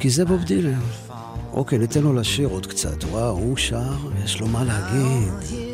כי 0.00 0.10
זה 0.10 0.24
בוב 0.24 0.44
דילן. 0.44 0.80
אוקיי, 1.52 1.78
ניתן 1.78 2.02
לו 2.02 2.12
לשיר 2.12 2.48
עוד 2.48 2.66
קצת. 2.66 3.04
וואו, 3.04 3.30
הוא 3.30 3.56
שר, 3.56 3.96
יש 4.24 4.40
לו 4.40 4.46
מה 4.46 4.64
להגיד. 4.64 5.71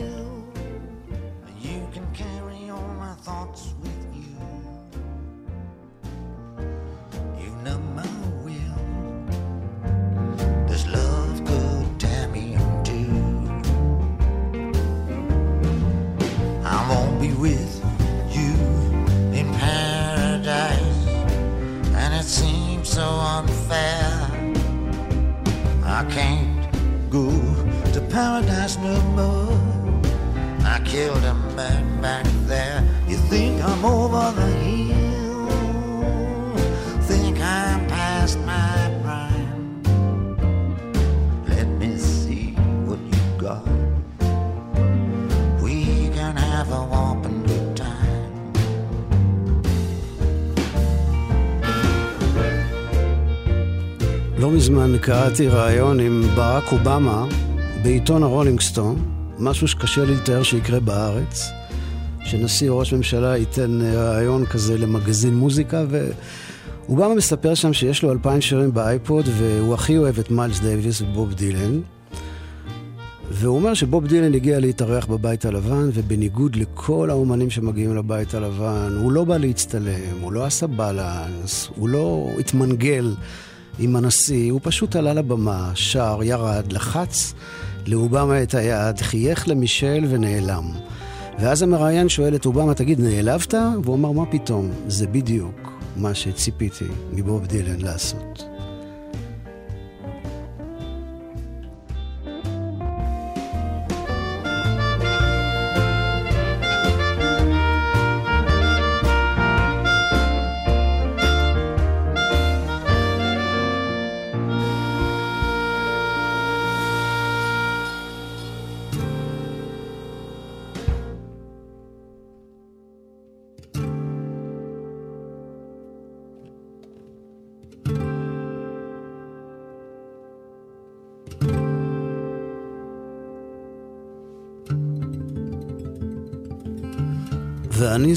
קראתי 55.29 55.49
ראיון 55.49 56.01
עם 56.01 56.23
ברק 56.35 56.73
אובמה 56.73 57.27
בעיתון 57.83 58.23
ה 58.23 58.27
Rolling 58.28 58.61
Stone, 58.61 58.97
משהו 59.39 59.69
שקשה 59.69 60.05
לי 60.05 60.15
לתאר 60.15 60.43
שיקרה 60.43 60.81
בארץ, 60.81 61.49
שנשיא 62.25 62.71
או 62.71 62.79
ראש 62.79 62.93
ממשלה 62.93 63.37
ייתן 63.37 63.81
אה, 63.83 64.13
ראיון 64.13 64.47
כזה 64.47 64.79
למגזין 64.79 65.35
מוזיקה, 65.35 65.85
ואובמה 65.89 67.15
מספר 67.15 67.55
שם 67.55 67.73
שיש 67.73 68.03
לו 68.03 68.13
אלפיים 68.13 68.41
שירים 68.41 68.75
באייפוד, 68.75 69.25
והוא 69.39 69.75
הכי 69.75 69.99
אוהב 69.99 70.19
את 70.19 70.31
מיילס 70.31 70.61
דייוויס 70.61 71.03
ובוב 71.03 71.35
דילן. 71.35 71.81
והוא 73.31 73.57
אומר 73.57 73.75
שבוב 73.75 74.07
דילן 74.07 74.35
הגיע 74.35 74.61
להתארח 74.61 75.07
בבית 75.07 75.45
הלבן, 75.45 75.91
ובניגוד 75.95 76.57
לכל 76.57 77.11
האומנים 77.11 77.51
שמגיעים 77.51 77.97
לבית 77.97 78.35
הלבן, 78.35 78.97
הוא 79.03 79.13
לא 79.13 79.25
בא 79.25 79.37
להצטלם, 79.37 80.21
הוא 80.21 80.33
לא 80.33 80.45
עשה 80.45 80.67
בלנס, 80.67 81.69
הוא 81.77 81.89
לא 81.89 82.31
התמנגל 82.39 83.15
עם 83.79 83.97
הנשיא, 83.97 84.53
הוא 84.53 84.61
פשוט 84.63 84.97
עלה 84.97 85.15
לבמה, 85.15 85.71
שר, 85.75 86.21
ירד, 86.23 86.73
לחץ 86.73 87.35
לאובמה 87.87 88.43
את 88.43 88.55
היד, 88.55 88.99
חייך 89.01 89.49
למישל 89.49 90.05
ונעלם. 90.09 90.65
ואז 91.39 91.63
המראיין 91.63 92.09
שואל 92.09 92.35
את 92.35 92.47
אובמה, 92.47 92.75
תגיד, 92.75 93.01
נעלבת? 93.01 93.55
והוא 93.83 93.97
אמר, 93.97 94.13
מה 94.13 94.27
פתאום? 94.27 94.71
זה 94.87 95.07
בדיוק 95.07 95.73
מה 95.97 96.15
שציפיתי 96.15 96.85
מבוב 97.13 97.47
דילן 97.47 97.81
לעשות. 97.81 98.58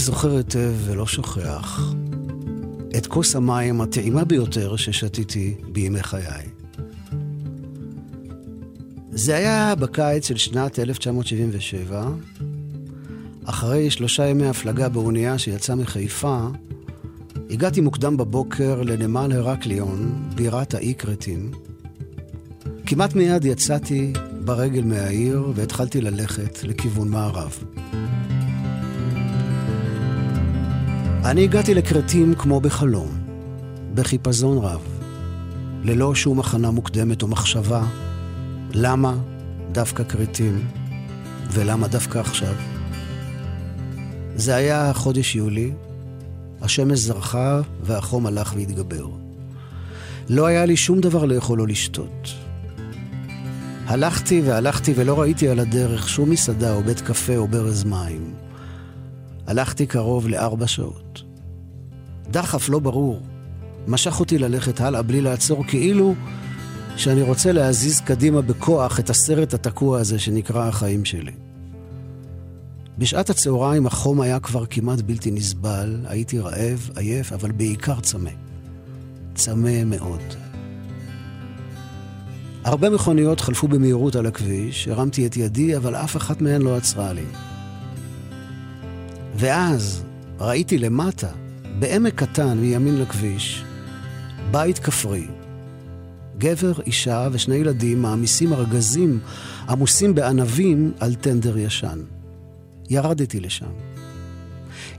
זוכר 0.01 0.37
היטב 0.37 0.73
ולא 0.85 1.07
שוכח 1.07 1.93
את 2.97 3.07
כוס 3.07 3.35
המים 3.35 3.81
הטעימה 3.81 4.23
ביותר 4.23 4.75
ששתיתי 4.75 5.55
בימי 5.71 6.03
חיי. 6.03 6.45
זה 9.11 9.35
היה 9.35 9.75
בקיץ 9.75 10.27
של 10.27 10.37
שנת 10.37 10.79
1977, 10.79 12.07
אחרי 13.45 13.91
שלושה 13.91 14.27
ימי 14.27 14.47
הפלגה 14.47 14.89
באונייה 14.89 15.37
שיצאה 15.37 15.75
מחיפה, 15.75 16.47
הגעתי 17.49 17.81
מוקדם 17.81 18.17
בבוקר 18.17 18.81
לנמל 18.81 19.31
הרקליון, 19.31 20.29
בירת 20.35 20.73
האי 20.73 20.93
כרתים. 20.97 21.51
כמעט 22.85 23.15
מיד 23.15 23.45
יצאתי 23.45 24.13
ברגל 24.45 24.83
מהעיר 24.83 25.51
והתחלתי 25.55 26.01
ללכת 26.01 26.63
לכיוון 26.63 27.09
מערב. 27.09 27.63
אני 31.31 31.43
הגעתי 31.43 31.73
לכרתים 31.73 32.35
כמו 32.35 32.61
בחלום, 32.61 33.09
בחיפזון 33.93 34.57
רב, 34.57 34.81
ללא 35.83 36.15
שום 36.15 36.39
הכנה 36.39 36.71
מוקדמת 36.71 37.21
או 37.21 37.27
מחשבה, 37.27 37.83
למה 38.73 39.15
דווקא 39.71 40.03
כרתים, 40.03 40.67
ולמה 41.51 41.87
דווקא 41.87 42.19
עכשיו. 42.19 42.53
זה 44.35 44.55
היה 44.55 44.93
חודש 44.93 45.35
יולי, 45.35 45.71
השמש 46.61 46.99
זרחה 46.99 47.61
והחום 47.83 48.25
הלך 48.25 48.53
והתגבר. 48.55 49.07
לא 50.29 50.45
היה 50.45 50.65
לי 50.65 50.77
שום 50.77 50.99
דבר 50.99 51.25
לאכול 51.25 51.61
או 51.61 51.65
לשתות. 51.65 52.27
הלכתי 53.85 54.41
והלכתי 54.45 54.93
ולא 54.95 55.21
ראיתי 55.21 55.49
על 55.49 55.59
הדרך 55.59 56.09
שום 56.09 56.29
מסעדה 56.29 56.73
או 56.73 56.83
בית 56.83 57.01
קפה 57.01 57.37
או 57.37 57.47
ברז 57.47 57.83
מים. 57.83 58.50
הלכתי 59.47 59.85
קרוב 59.85 60.27
לארבע 60.27 60.67
שעות. 60.67 61.23
דחף 62.31 62.69
לא 62.69 62.79
ברור 62.79 63.21
משך 63.87 64.19
אותי 64.19 64.37
ללכת 64.37 64.81
הלאה 64.81 65.01
בלי 65.01 65.21
לעצור, 65.21 65.63
כאילו 65.67 66.15
שאני 66.97 67.21
רוצה 67.21 67.51
להזיז 67.51 68.01
קדימה 68.01 68.41
בכוח 68.41 68.99
את 68.99 69.09
הסרט 69.09 69.53
התקוע 69.53 69.99
הזה 69.99 70.19
שנקרא 70.19 70.67
החיים 70.67 71.05
שלי. 71.05 71.31
בשעת 72.97 73.29
הצהריים 73.29 73.87
החום 73.87 74.21
היה 74.21 74.39
כבר 74.39 74.65
כמעט 74.65 75.01
בלתי 75.01 75.31
נסבל, 75.31 75.95
הייתי 76.05 76.39
רעב, 76.39 76.89
עייף, 76.95 77.33
אבל 77.33 77.51
בעיקר 77.51 77.99
צמא. 77.99 78.29
צמא 79.35 79.83
מאוד. 79.83 80.21
הרבה 82.63 82.89
מכוניות 82.89 83.39
חלפו 83.39 83.67
במהירות 83.67 84.15
על 84.15 84.25
הכביש, 84.25 84.87
הרמתי 84.87 85.25
את 85.25 85.37
ידי, 85.37 85.77
אבל 85.77 85.95
אף 85.95 86.17
אחת 86.17 86.41
מהן 86.41 86.61
לא 86.61 86.77
עצרה 86.77 87.13
לי. 87.13 87.25
ואז 89.41 90.03
ראיתי 90.39 90.77
למטה, 90.77 91.27
בעמק 91.79 92.15
קטן 92.15 92.57
מימין 92.57 93.01
לכביש, 93.01 93.63
בית 94.51 94.79
כפרי. 94.79 95.27
גבר, 96.37 96.71
אישה 96.85 97.27
ושני 97.31 97.55
ילדים 97.55 98.01
מעמיסים 98.01 98.53
ארגזים 98.53 99.19
עמוסים 99.69 100.15
בענבים 100.15 100.91
על 100.99 101.15
טנדר 101.15 101.57
ישן. 101.57 101.99
ירדתי 102.89 103.39
לשם. 103.39 103.71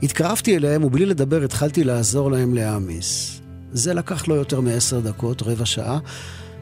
התקרבתי 0.03 0.57
אליהם 0.57 0.83
ובלי 0.83 1.05
לדבר 1.05 1.43
התחלתי 1.43 1.83
לעזור 1.83 2.31
להם 2.31 2.53
להעמיס. 2.53 3.41
זה 3.71 3.93
לקח 3.93 4.27
לא 4.27 4.33
יותר 4.33 4.61
מעשר 4.61 4.99
דקות, 4.99 5.41
רבע 5.41 5.65
שעה, 5.65 5.99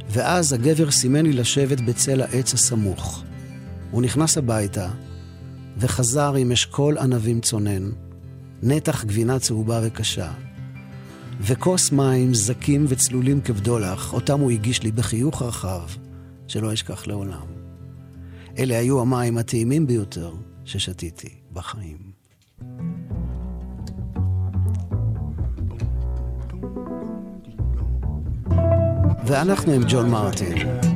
ואז 0.10 0.54
הגבר 0.54 0.92
סימן 0.92 1.26
לי 1.26 1.34
לשבת 1.34 1.82
בצל 1.82 2.22
העץ 2.22 2.54
הסמוך. 2.54 3.24
הוא 3.92 4.02
נכנס 4.02 4.38
הביתה 4.38 4.90
וחזר 5.82 6.36
עם 6.36 6.52
אשכול 6.52 6.98
ענבים 6.98 7.42
צונן, 7.42 7.90
נתח 8.64 9.04
גבינה 9.04 9.40
צהובה 9.40 9.80
וקשה, 9.84 10.32
וכוס 11.42 11.92
מים 11.92 12.34
זקים 12.34 12.86
וצלולים 12.88 13.42
כבדולח, 13.42 14.14
אותם 14.14 14.40
הוא 14.40 14.52
הגיש 14.52 14.84
לי 14.84 14.92
בחיוך 14.92 15.42
רחב, 15.42 15.82
שלא 16.48 16.74
אשכח 16.74 17.08
לעולם. 17.08 17.46
אלה 18.58 18.80
היו 18.80 19.02
המים 19.02 19.38
הטעימים 19.38 19.88
ביותר 19.88 20.34
ששתיתי 20.66 21.30
בחיים. 21.54 22.12
ואנחנו 29.26 29.72
עם 29.72 29.82
ג'ון 29.88 30.10
מרטין. 30.10 30.91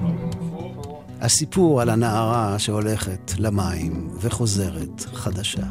הסיפור 1.25 1.81
על 1.81 1.89
הנערה 1.89 2.59
שהולכת 2.59 3.31
למים 3.37 4.09
וחוזרת 4.21 5.01
חדשה. 5.13 5.65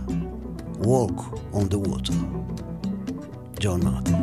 Walk 0.81 1.21
on 1.53 1.73
the 1.73 1.89
water. 1.89 2.15
ג'ון 3.61 3.81
מרטין. 3.85 4.15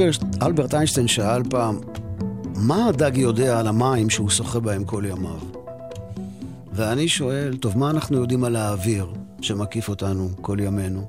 אלברט, 0.00 0.42
אלברט 0.42 0.74
איינשטיין 0.74 1.08
שאל 1.08 1.42
פעם, 1.50 1.78
מה 2.54 2.88
הדג 2.88 3.16
יודע 3.16 3.60
על 3.60 3.66
המים 3.66 4.10
שהוא 4.10 4.30
שוחה 4.30 4.60
בהם 4.60 4.84
כל 4.84 5.04
ימיו? 5.08 5.38
ואני 6.72 7.08
שואל, 7.08 7.56
טוב, 7.56 7.78
מה 7.78 7.90
אנחנו 7.90 8.16
יודעים 8.16 8.44
על 8.44 8.56
האוויר 8.56 9.12
שמקיף 9.40 9.88
אותנו 9.88 10.28
כל 10.40 10.56
ימינו? 10.60 11.08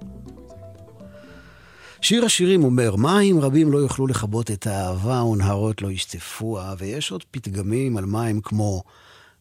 שיר 2.02 2.26
השירים 2.26 2.64
אומר, 2.64 2.96
מים 2.96 3.40
רבים 3.40 3.72
לא 3.72 3.78
יוכלו 3.78 4.08
לכבות 4.08 4.52
את 4.52 4.68
האהבה 4.68 5.24
ונהרות 5.24 5.82
לא 5.82 5.92
ישטפוה, 5.92 6.74
ויש 6.78 7.12
עוד 7.12 7.24
פתגמים 7.32 7.98
על 7.98 8.06
מים 8.06 8.42
כמו 8.42 8.84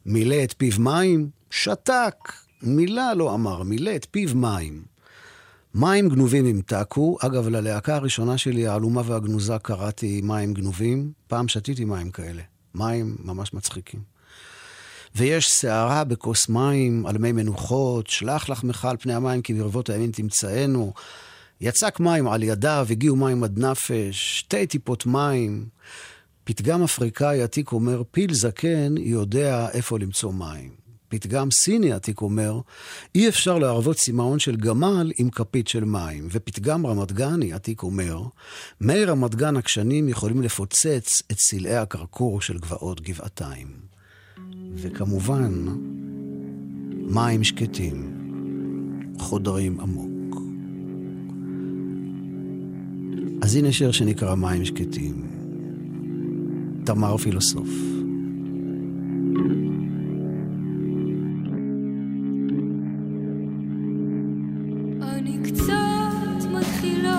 מילא 0.07 0.37
את 0.45 0.55
פיו 0.59 0.81
מים, 0.81 1.31
שתק, 1.51 2.33
מילה 2.63 3.15
לא 3.15 3.35
אמר, 3.35 3.63
מילא 3.63 3.97
את 3.97 4.07
פיו 4.11 4.29
מים. 4.35 4.96
מים 5.79 6.09
גנובים 6.09 6.47
המתקו. 6.47 7.17
אגב, 7.21 7.49
ללהקה 7.49 7.95
הראשונה 7.97 8.39
שלי, 8.39 8.67
העלומה 8.67 9.03
והגנוזה, 9.05 9.59
קראתי 9.63 10.21
מים 10.25 10.55
גנובים. 10.55 11.13
פעם 11.27 11.49
שתיתי 11.49 11.85
מים 11.85 12.11
כאלה. 12.11 12.43
מים 12.75 13.17
ממש 13.25 13.55
מצחיקים. 13.55 14.01
ויש 15.15 15.51
סערה 15.51 16.05
בכוס 16.05 16.49
מים, 16.49 17.07
על 17.07 17.19
מי 17.19 17.33
מנוחות, 17.33 18.07
שלח 18.07 18.49
לחמך 18.49 18.85
על 18.85 18.97
פני 18.97 19.15
המים 19.15 19.43
כי 19.43 19.55
ברבות 19.55 19.91
הימים 19.91 20.13
תמצאנו. 20.13 20.93
יצק 21.61 22.01
מים 22.01 22.29
על 22.29 22.43
ידיו, 22.43 22.87
הגיעו 22.91 23.17
מים 23.17 23.45
עד 23.45 23.59
נפש, 23.59 24.39
שתי 24.39 24.67
טיפות 24.67 25.07
מים. 25.07 25.67
פתגם 26.45 26.83
אפריקאי 26.83 27.43
עתיק 27.43 27.73
אומר, 27.73 28.03
פיל 28.11 28.35
זקן 28.35 28.95
יודע 28.99 29.69
איפה 29.73 29.99
למצוא 29.99 30.33
מים. 30.33 30.86
פתגם 31.09 31.51
סיני 31.51 31.93
עתיק 31.93 32.21
אומר, 32.21 32.61
אי 33.15 33.29
אפשר 33.29 33.59
להרוות 33.59 33.97
צמאון 33.97 34.39
של 34.39 34.57
גמל 34.57 35.13
עם 35.19 35.31
כפית 35.31 35.69
של 35.69 35.85
מים. 35.85 36.29
ופתגם 36.31 36.87
רמת 36.87 37.13
גני 37.13 37.53
עתיק 37.53 37.83
אומר, 37.83 38.23
מי 38.81 39.05
רמת 39.05 39.35
גן 39.35 39.57
עקשנים 39.57 40.09
יכולים 40.09 40.43
לפוצץ 40.43 41.23
את 41.33 41.39
סלעי 41.39 41.77
הקרקור 41.77 42.41
של 42.41 42.59
גבעות 42.59 43.01
גבעתיים. 43.01 43.67
וכמובן, 44.75 45.65
מים 46.91 47.45
שקטים, 47.45 48.13
חודרים 49.19 49.81
עמוק. 49.81 50.41
אז 53.43 53.57
הנה 53.57 53.73
שיר 53.73 53.93
שנקרא 53.93 54.35
מים 54.35 54.65
שקטים. 54.65 55.27
תמר 56.85 57.17
פילוסוף. 57.17 57.69
אני 65.27 65.39
קצת 65.53 66.47
מתחילה 66.51 67.16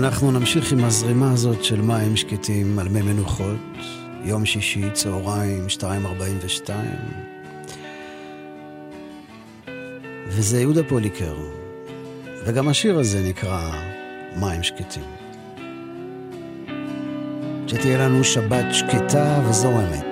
ואנחנו 0.00 0.30
נמשיך 0.30 0.72
עם 0.72 0.84
הזרימה 0.84 1.32
הזאת 1.32 1.64
של 1.64 1.80
מים 1.80 2.16
שקטים 2.16 2.78
על 2.78 2.88
מי 2.88 3.02
מנוחות, 3.02 3.56
יום 4.24 4.46
שישי, 4.46 4.90
צהריים, 4.92 5.66
2.42. 5.68 6.70
וזה 10.26 10.60
יהודה 10.60 10.82
פוליקר, 10.88 11.36
וגם 12.44 12.68
השיר 12.68 12.98
הזה 12.98 13.28
נקרא 13.28 13.70
מים 14.36 14.62
שקטים. 14.62 15.04
שתהיה 17.66 17.98
לנו 17.98 18.24
שבת 18.24 18.66
שקטה 18.72 19.42
וזורמת. 19.48 20.07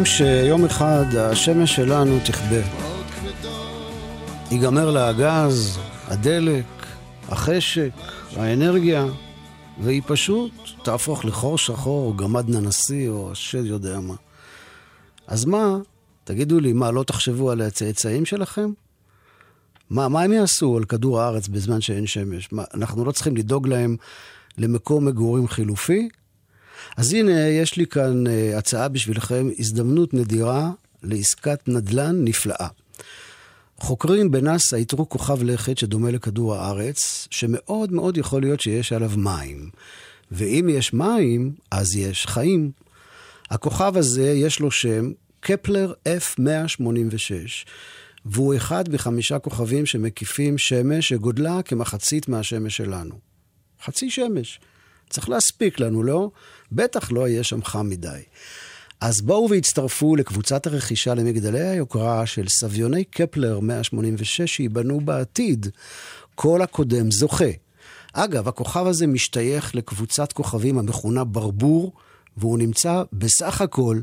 אומרים 0.00 0.16
שיום 0.16 0.64
אחד 0.64 1.14
השמש 1.14 1.76
שלנו 1.76 2.18
תכבה. 2.24 2.62
ייגמר 4.50 4.90
לה 4.90 5.08
הגז, 5.08 5.78
הדלק, 6.06 6.64
החשק, 7.28 7.90
האנרגיה, 8.36 9.06
והיא 9.82 10.02
פשוט 10.06 10.52
תהפוך 10.84 11.24
לחור 11.24 11.58
שחור, 11.58 12.06
או 12.06 12.16
גמד 12.16 12.48
ננסי, 12.48 13.08
או 13.08 13.32
השד 13.32 13.64
יודע 13.64 14.00
מה. 14.00 14.14
אז 15.26 15.44
מה, 15.44 15.78
תגידו 16.24 16.60
לי, 16.60 16.72
מה, 16.72 16.90
לא 16.90 17.02
תחשבו 17.02 17.50
על 17.50 17.60
הצאצאים 17.60 18.24
שלכם? 18.24 18.70
מה, 19.90 20.08
מה 20.08 20.22
הם 20.22 20.32
יעשו 20.32 20.76
על 20.76 20.84
כדור 20.84 21.20
הארץ 21.20 21.48
בזמן 21.48 21.80
שאין 21.80 22.06
שמש? 22.06 22.52
מה, 22.52 22.64
אנחנו 22.74 23.04
לא 23.04 23.12
צריכים 23.12 23.36
לדאוג 23.36 23.68
להם 23.68 23.96
למקום 24.58 25.04
מגורים 25.04 25.48
חילופי? 25.48 26.08
אז 26.96 27.12
הנה, 27.12 27.48
יש 27.48 27.76
לי 27.76 27.86
כאן 27.86 28.26
uh, 28.26 28.30
הצעה 28.58 28.88
בשבילכם, 28.88 29.48
הזדמנות 29.58 30.14
נדירה 30.14 30.70
לעסקת 31.02 31.68
נדל"ן 31.68 32.24
נפלאה. 32.24 32.68
חוקרים 33.80 34.30
בנאסא 34.30 34.76
איתרו 34.76 35.08
כוכב 35.08 35.42
לכת 35.42 35.78
שדומה 35.78 36.10
לכדור 36.10 36.54
הארץ, 36.54 37.28
שמאוד 37.30 37.92
מאוד 37.92 38.16
יכול 38.16 38.42
להיות 38.42 38.60
שיש 38.60 38.92
עליו 38.92 39.10
מים. 39.16 39.70
ואם 40.32 40.68
יש 40.70 40.92
מים, 40.92 41.52
אז 41.70 41.96
יש 41.96 42.26
חיים. 42.26 42.70
הכוכב 43.50 43.96
הזה, 43.96 44.30
יש 44.30 44.60
לו 44.60 44.70
שם 44.70 45.12
קפלר 45.40 45.92
F186, 46.08 47.66
והוא 48.24 48.56
אחד 48.56 48.84
מחמישה 48.88 49.38
כוכבים 49.38 49.86
שמקיפים 49.86 50.58
שמש 50.58 51.08
שגודלה 51.08 51.62
כמחצית 51.62 52.28
מהשמש 52.28 52.76
שלנו. 52.76 53.14
חצי 53.84 54.10
שמש. 54.10 54.60
צריך 55.10 55.28
להספיק 55.28 55.80
לנו, 55.80 56.02
לא? 56.02 56.30
בטח 56.72 57.12
לא 57.12 57.28
יהיה 57.28 57.44
שם 57.44 57.62
חם 57.64 57.88
מדי. 57.88 58.20
אז 59.00 59.20
בואו 59.20 59.50
והצטרפו 59.50 60.16
לקבוצת 60.16 60.66
הרכישה 60.66 61.14
למגדלי 61.14 61.68
היוקרה 61.68 62.26
של 62.26 62.48
סביוני 62.48 63.04
קפלר 63.04 63.60
186 63.60 64.40
שייבנו 64.40 65.00
בעתיד. 65.00 65.66
כל 66.34 66.62
הקודם 66.62 67.10
זוכה. 67.10 67.50
אגב, 68.12 68.48
הכוכב 68.48 68.86
הזה 68.86 69.06
משתייך 69.06 69.74
לקבוצת 69.74 70.32
כוכבים 70.32 70.78
המכונה 70.78 71.24
ברבור, 71.24 71.92
והוא 72.36 72.58
נמצא 72.58 73.02
בסך 73.12 73.60
הכל 73.60 74.00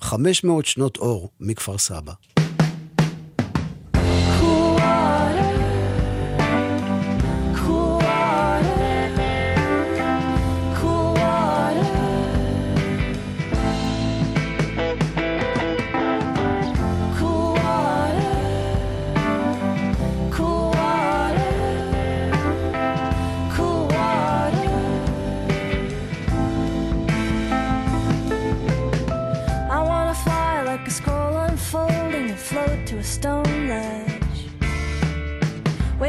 500 0.00 0.66
שנות 0.66 0.96
אור 0.96 1.30
מכפר 1.40 1.78
סבא. 1.78 2.12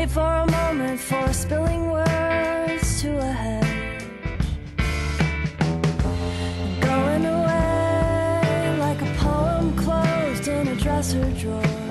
For 0.09 0.21
a 0.21 0.51
moment 0.51 0.99
for 0.99 1.31
spilling 1.31 1.91
words 1.91 3.01
to 3.01 3.15
a 3.17 3.31
hedge. 3.31 4.03
Going 6.81 7.25
away 7.25 8.77
like 8.79 9.01
a 9.01 9.13
poem 9.17 9.75
closed 9.77 10.47
in 10.47 10.67
a 10.67 10.75
dresser 10.75 11.29
drawer. 11.33 11.88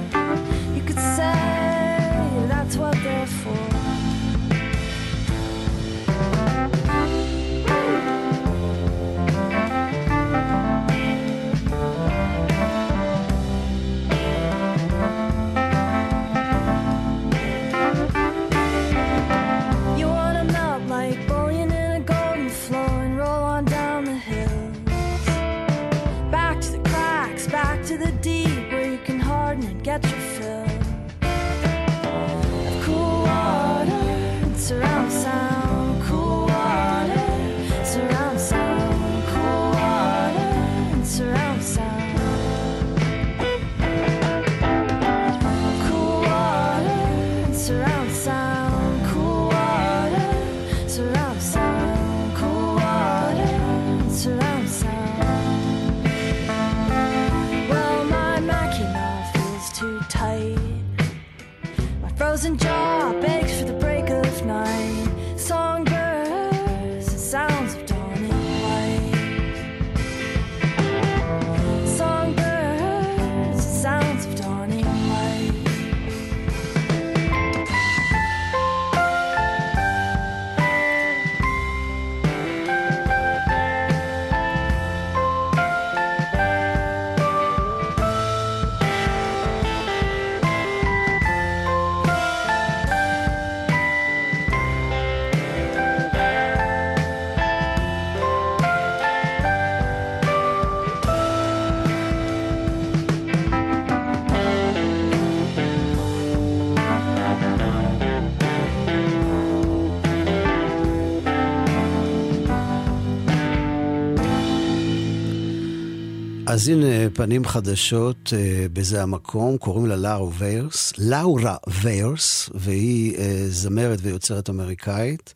אז 116.48 116.68
הנה 116.68 117.10
פנים 117.14 117.44
חדשות 117.44 118.32
אה, 118.36 118.66
בזה 118.72 119.02
המקום, 119.02 119.58
קוראים 119.58 119.86
לה 119.86 119.96
לאורה 119.96 120.32
ויירס, 120.38 120.92
לאורה 120.98 121.56
ויירס, 121.82 122.50
והיא 122.54 123.18
אה, 123.18 123.44
זמרת 123.48 123.98
ויוצרת 124.02 124.50
אמריקאית. 124.50 125.34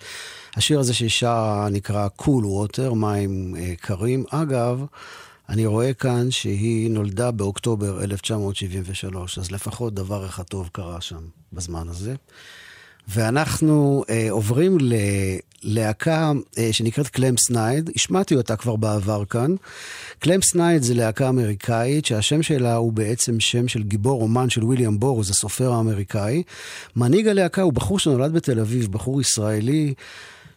השיר 0.56 0.80
הזה 0.80 0.94
שהיא 0.94 1.10
נקרא 1.70 2.08
קול 2.08 2.46
ווטר, 2.46 2.92
מים 2.92 3.56
אה, 3.58 3.72
קרים. 3.80 4.24
אגב, 4.30 4.84
אני 5.48 5.66
רואה 5.66 5.94
כאן 5.94 6.30
שהיא 6.30 6.90
נולדה 6.90 7.30
באוקטובר 7.30 8.04
1973, 8.04 9.38
אז 9.38 9.50
לפחות 9.50 9.94
דבר 9.94 10.26
אחד 10.26 10.42
טוב 10.42 10.68
קרה 10.72 11.00
שם 11.00 11.22
בזמן 11.52 11.88
הזה. 11.88 12.14
ואנחנו 13.08 14.04
אה, 14.10 14.26
עוברים 14.30 14.78
ללהקה 15.62 16.32
אה, 16.58 16.72
שנקראת 16.72 17.08
Clem 17.08 17.36
Snide, 17.36 17.90
השמעתי 17.96 18.34
אותה 18.34 18.56
כבר 18.56 18.76
בעבר 18.76 19.24
כאן. 19.24 19.54
Clem 20.18 20.42
Snide 20.42 20.82
זה 20.82 20.94
להקה 20.94 21.28
אמריקאית 21.28 22.04
שהשם 22.04 22.42
שלה 22.42 22.74
הוא 22.74 22.92
בעצם 22.92 23.40
שם 23.40 23.68
של 23.68 23.82
גיבור 23.82 24.20
רומן 24.20 24.50
של 24.50 24.64
ויליאם 24.64 25.00
בורוז, 25.00 25.30
הסופר 25.30 25.72
האמריקאי. 25.72 26.42
מנהיג 26.96 27.28
הלהקה 27.28 27.62
הוא 27.62 27.72
בחור 27.72 27.98
שנולד 27.98 28.32
בתל 28.32 28.60
אביב, 28.60 28.92
בחור 28.92 29.20
ישראלי. 29.20 29.94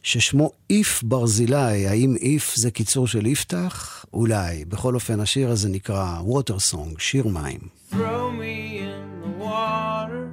ששמו 0.04 0.52
איף 0.70 1.04
ברזילי, 1.04 1.88
האם 1.88 2.16
איף 2.16 2.56
זה 2.56 2.72
קיצור 2.72 3.08
של 3.08 3.26
יפתח? 3.26 4.06
אולי. 4.14 4.66
בכל 4.66 4.96
אופן, 4.96 5.20
השיר 5.20 5.50
הזה 5.50 5.70
נקרא 5.70 6.20
Water 6.22 6.60
Song, 6.60 7.00
שיר 7.00 7.28
מים. 7.28 7.60
Throw 7.92 7.96
me 8.42 8.80
in 8.88 9.06
the 9.24 9.44
water, 9.44 10.24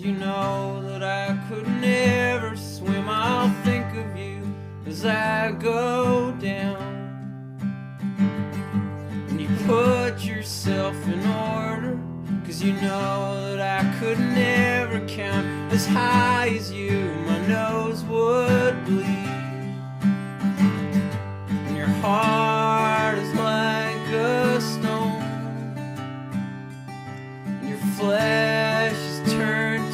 you 0.00 0.12
know 0.24 0.80
that 0.88 1.02
I 1.02 1.24
could 1.48 1.68
never 1.80 2.21
I 5.04 5.52
go 5.52 6.32
down. 6.40 6.76
And 9.28 9.40
you 9.40 9.48
put 9.66 10.24
yourself 10.24 10.94
in 11.08 11.26
order, 11.26 11.98
cause 12.44 12.62
you 12.62 12.74
know 12.74 13.56
that 13.56 13.84
I 13.84 13.98
could 13.98 14.18
never 14.18 15.04
count 15.08 15.72
as 15.72 15.86
high 15.86 16.50
as 16.50 16.70
you. 16.70 17.10
My 17.26 17.46
nose 17.46 18.04
would 18.04 18.84
bleed. 18.84 19.06
And 21.66 21.76
your 21.76 21.86
heart 21.86 23.18
is 23.18 23.34
like 23.34 24.08
a 24.12 24.60
stone. 24.60 25.22
And 27.46 27.68
your 27.68 27.78
flesh 27.96 28.94
is 28.94 29.32
turned 29.32 29.91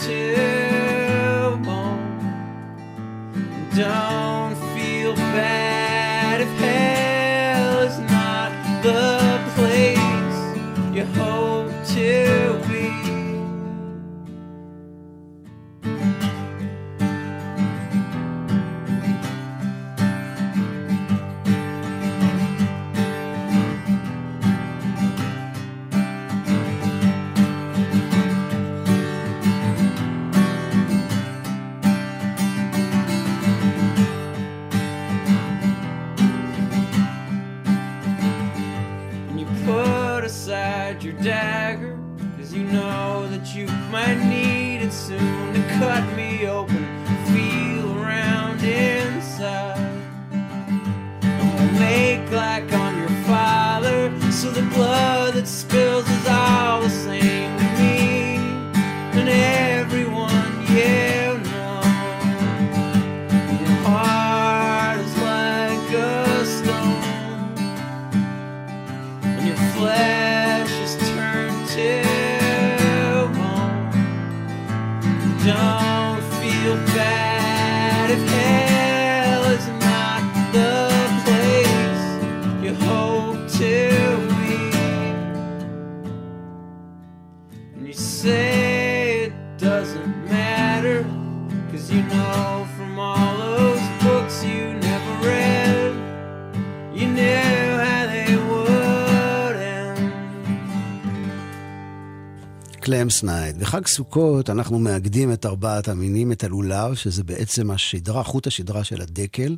Clem 103.09 103.13
Snide. 103.13 103.59
בחג 103.59 103.87
סוכות 103.87 104.51
אנחנו 104.51 104.79
מאגדים 104.79 105.33
את 105.33 105.47
ארבעת 105.47 105.89
המינים, 105.89 106.33
את 106.33 106.45
הלולב, 106.45 106.95
שזה 106.95 107.25
בעצם 107.25 107.71
השדרה, 107.71 108.23
חוט 108.23 108.47
השדרה 108.47 108.85
של 108.85 109.03
הדקל, 109.03 109.57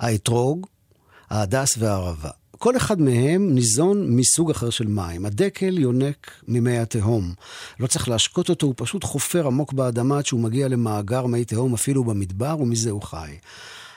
האתרוג, 0.00 0.66
ההדס 1.30 1.74
והערבה. 1.78 2.30
כל 2.58 2.76
אחד 2.76 3.00
מהם 3.00 3.54
ניזון 3.54 4.16
מסוג 4.16 4.50
אחר 4.50 4.70
של 4.70 4.86
מים. 4.86 5.26
הדקל 5.26 5.78
יונק 5.78 6.30
ממי 6.48 6.78
התהום. 6.78 7.32
לא 7.80 7.86
צריך 7.86 8.08
להשקות 8.08 8.48
אותו, 8.48 8.66
הוא 8.66 8.74
פשוט 8.76 9.04
חופר 9.04 9.46
עמוק 9.46 9.72
באדמה 9.72 10.18
עד 10.18 10.26
שהוא 10.26 10.40
מגיע 10.40 10.68
למאגר 10.68 11.26
מי 11.26 11.44
תהום, 11.44 11.74
אפילו 11.74 12.04
במדבר, 12.04 12.56
ומזה 12.60 12.90
הוא 12.90 13.02
חי. 13.02 13.36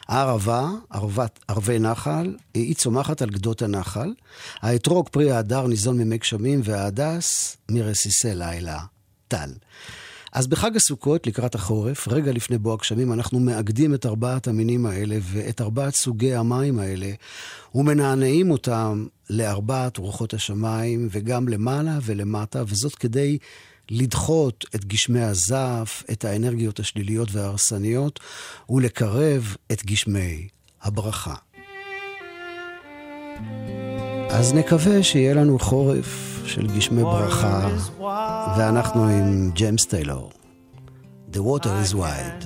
הערבה, 0.07 0.69
ערבת, 0.89 1.39
ערבי 1.47 1.79
נחל, 1.79 2.35
היא 2.53 2.75
צומחת 2.75 3.21
על 3.21 3.29
גדות 3.29 3.61
הנחל. 3.61 4.13
האתרוג 4.61 5.09
פרי 5.09 5.31
ההדר 5.31 5.67
ניזון 5.67 5.97
ממי 5.97 6.17
גשמים, 6.17 6.61
וההדס 6.63 7.57
מרסיסי 7.71 8.35
לילה, 8.35 8.79
טל. 9.27 9.49
אז 10.33 10.47
בחג 10.47 10.75
הסוכות, 10.75 11.27
לקראת 11.27 11.55
החורף, 11.55 12.07
רגע 12.07 12.31
לפני 12.31 12.57
בוא 12.57 12.73
הגשמים, 12.73 13.13
אנחנו 13.13 13.39
מאגדים 13.39 13.93
את 13.93 14.05
ארבעת 14.05 14.47
המינים 14.47 14.85
האלה 14.85 15.17
ואת 15.21 15.61
ארבעת 15.61 15.95
סוגי 15.95 16.35
המים 16.35 16.79
האלה, 16.79 17.11
ומנענעים 17.75 18.51
אותם 18.51 19.05
לארבעת 19.29 19.97
רוחות 19.97 20.33
השמיים, 20.33 21.07
וגם 21.11 21.47
למעלה 21.47 21.99
ולמטה, 22.01 22.63
וזאת 22.67 22.95
כדי 22.95 23.37
לדחות 23.91 24.65
את 24.75 24.85
גשמי 24.85 25.21
הזעף, 25.21 26.03
את 26.11 26.25
האנרגיות 26.25 26.79
השליליות 26.79 27.29
וההרסניות, 27.31 28.19
ולקרב 28.69 29.55
את 29.71 29.85
גשמי 29.85 30.47
הברכה. 30.81 31.35
אז 34.29 34.53
נקווה 34.53 35.03
שיהיה 35.03 35.33
לנו 35.33 35.59
חורף 35.59 36.41
של 36.45 36.67
גשמי 36.67 37.03
ברכה, 37.03 37.69
ואנחנו 38.57 39.07
עם 39.07 39.51
ג'יימס 39.51 39.85
טיילור. 39.85 40.31
The 41.33 41.39
water 41.39 41.73
is 41.83 41.93
wide. 41.93 42.45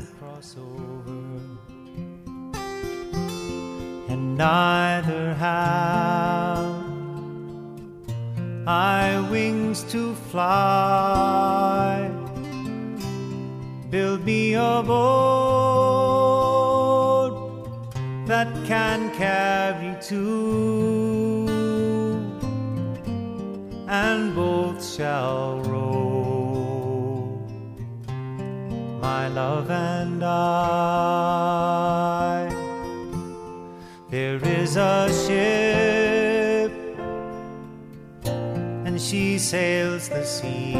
and 4.12 4.38
neither 4.38 5.34
have 5.36 6.81
I 8.68 9.20
wings 9.32 9.84
to 9.92 10.14
fly. 10.30 12.10
Build 13.90 14.24
me 14.26 14.54
a 14.54 14.84
boat 14.86 16.22
that 18.28 18.48
can 18.66 19.10
carry 19.16 19.96
two, 20.02 21.48
and 23.88 24.36
both 24.36 24.84
shall 24.86 25.60
row 25.62 27.42
my 29.02 29.28
love 29.28 29.72
and 29.72 30.24
I. 30.24 30.32
There 34.10 34.40
is 34.46 34.78
a 34.78 35.10
ship, 35.26 35.81
and 38.92 39.00
she 39.02 39.40
sails 39.40 40.10
the 40.10 40.26
sea. 40.26 40.74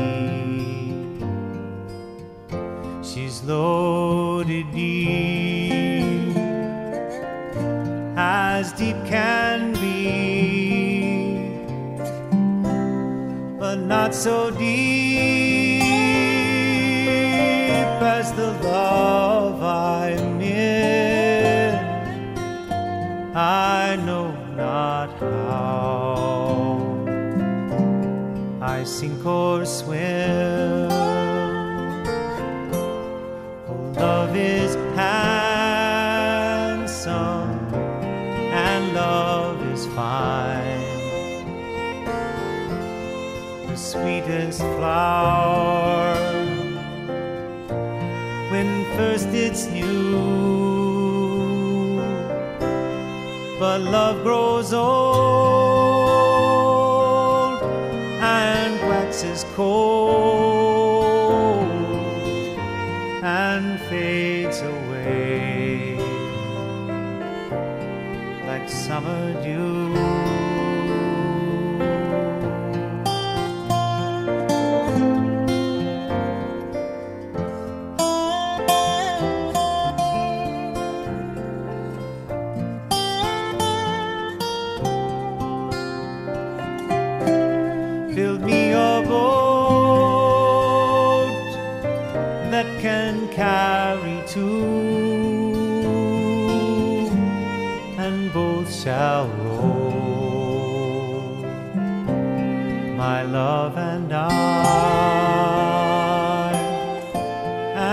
She's 3.02 3.42
loaded 3.44 4.70
deep, 4.74 6.36
as 8.18 8.74
deep 8.74 8.98
can 9.06 9.72
be, 9.84 11.38
but 13.58 13.78
not 13.78 14.14
so 14.14 14.52
deep 14.52 15.82
as 18.18 18.34
the 18.34 18.52
love 18.62 19.64
I'm 19.64 20.42
in. 20.42 21.76
I 23.34 23.96
know 24.06 24.11
sink 29.02 29.26
or 29.26 29.66
swim. 29.66 30.92
Oh, 33.68 33.94
love 33.98 34.36
is 34.36 34.76
handsome 34.96 36.30
and 38.54 38.94
love 38.94 39.60
is 39.74 39.88
fine. 39.98 40.86
The 43.70 43.76
sweetest 43.76 44.60
flower 44.60 46.14
when 48.52 48.70
first 48.96 49.30
it's 49.30 49.66
new. 49.66 50.22
But 53.60 53.82
love 53.82 54.22
grows 54.22 54.74
old 54.74 55.71
is 59.24 59.44
cold. 59.56 60.51
My 103.08 103.22
love 103.40 103.76
and 103.92 104.12
I, 104.14 104.22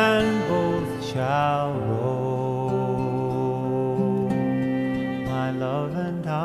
and 0.04 0.30
both 0.50 0.92
shall 1.10 1.68
row. 1.88 2.28
My 5.32 5.48
love 5.64 5.94
and 6.06 6.24
I. 6.26 6.38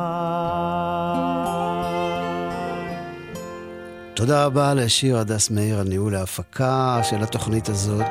תודה 4.13 4.45
רבה 4.45 4.73
לשיר 4.73 5.17
הדס 5.17 5.49
מאיר 5.49 5.79
על 5.79 5.87
ניהול 5.87 6.15
ההפקה 6.15 6.99
של 7.03 7.23
התוכנית 7.23 7.69
הזאת. 7.69 8.05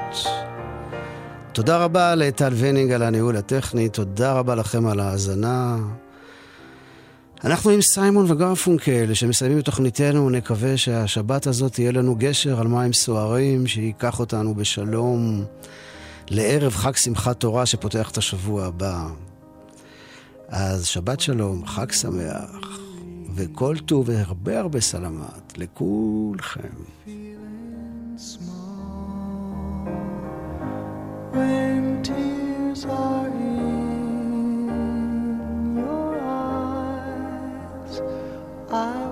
תודה 1.52 1.76
רבה 1.78 2.14
לטל 2.14 2.52
ונינג 2.56 2.92
על 2.92 3.02
הניהול 3.02 3.36
הטכני, 3.36 3.88
תודה 3.88 4.32
רבה 4.32 4.54
לכם 4.54 4.86
על 4.86 5.00
ההאזנה. 5.00 5.76
אנחנו 7.44 7.70
עם 7.70 7.80
סיימון 7.82 8.30
וגרפונקל, 8.30 9.14
שמסיימים 9.14 9.58
את 9.58 9.64
תוכניתנו, 9.64 10.30
נקווה 10.30 10.76
שהשבת 10.76 11.46
הזאת 11.46 11.72
תהיה 11.72 11.92
לנו 11.92 12.16
גשר 12.18 12.60
על 12.60 12.66
מים 12.66 12.92
סוערים, 12.92 13.66
שייקח 13.66 14.20
אותנו 14.20 14.54
בשלום 14.54 15.44
לערב 16.28 16.72
חג 16.72 16.96
שמחת 16.96 17.40
תורה 17.40 17.66
שפותח 17.66 18.10
את 18.10 18.18
השבוע 18.18 18.64
הבא. 18.64 19.08
אז 20.48 20.86
שבת 20.86 21.20
שלום, 21.20 21.66
חג 21.66 21.92
שמח, 21.92 22.78
וכל 23.34 23.76
טוב 23.86 24.08
והרבה 24.08 24.58
הרבה 24.58 24.80
סלמת 24.80 25.58
לכולכם. 25.58 26.68
When 31.32 32.02
tears 32.04 32.84
are 32.84 33.51
I 38.74 39.11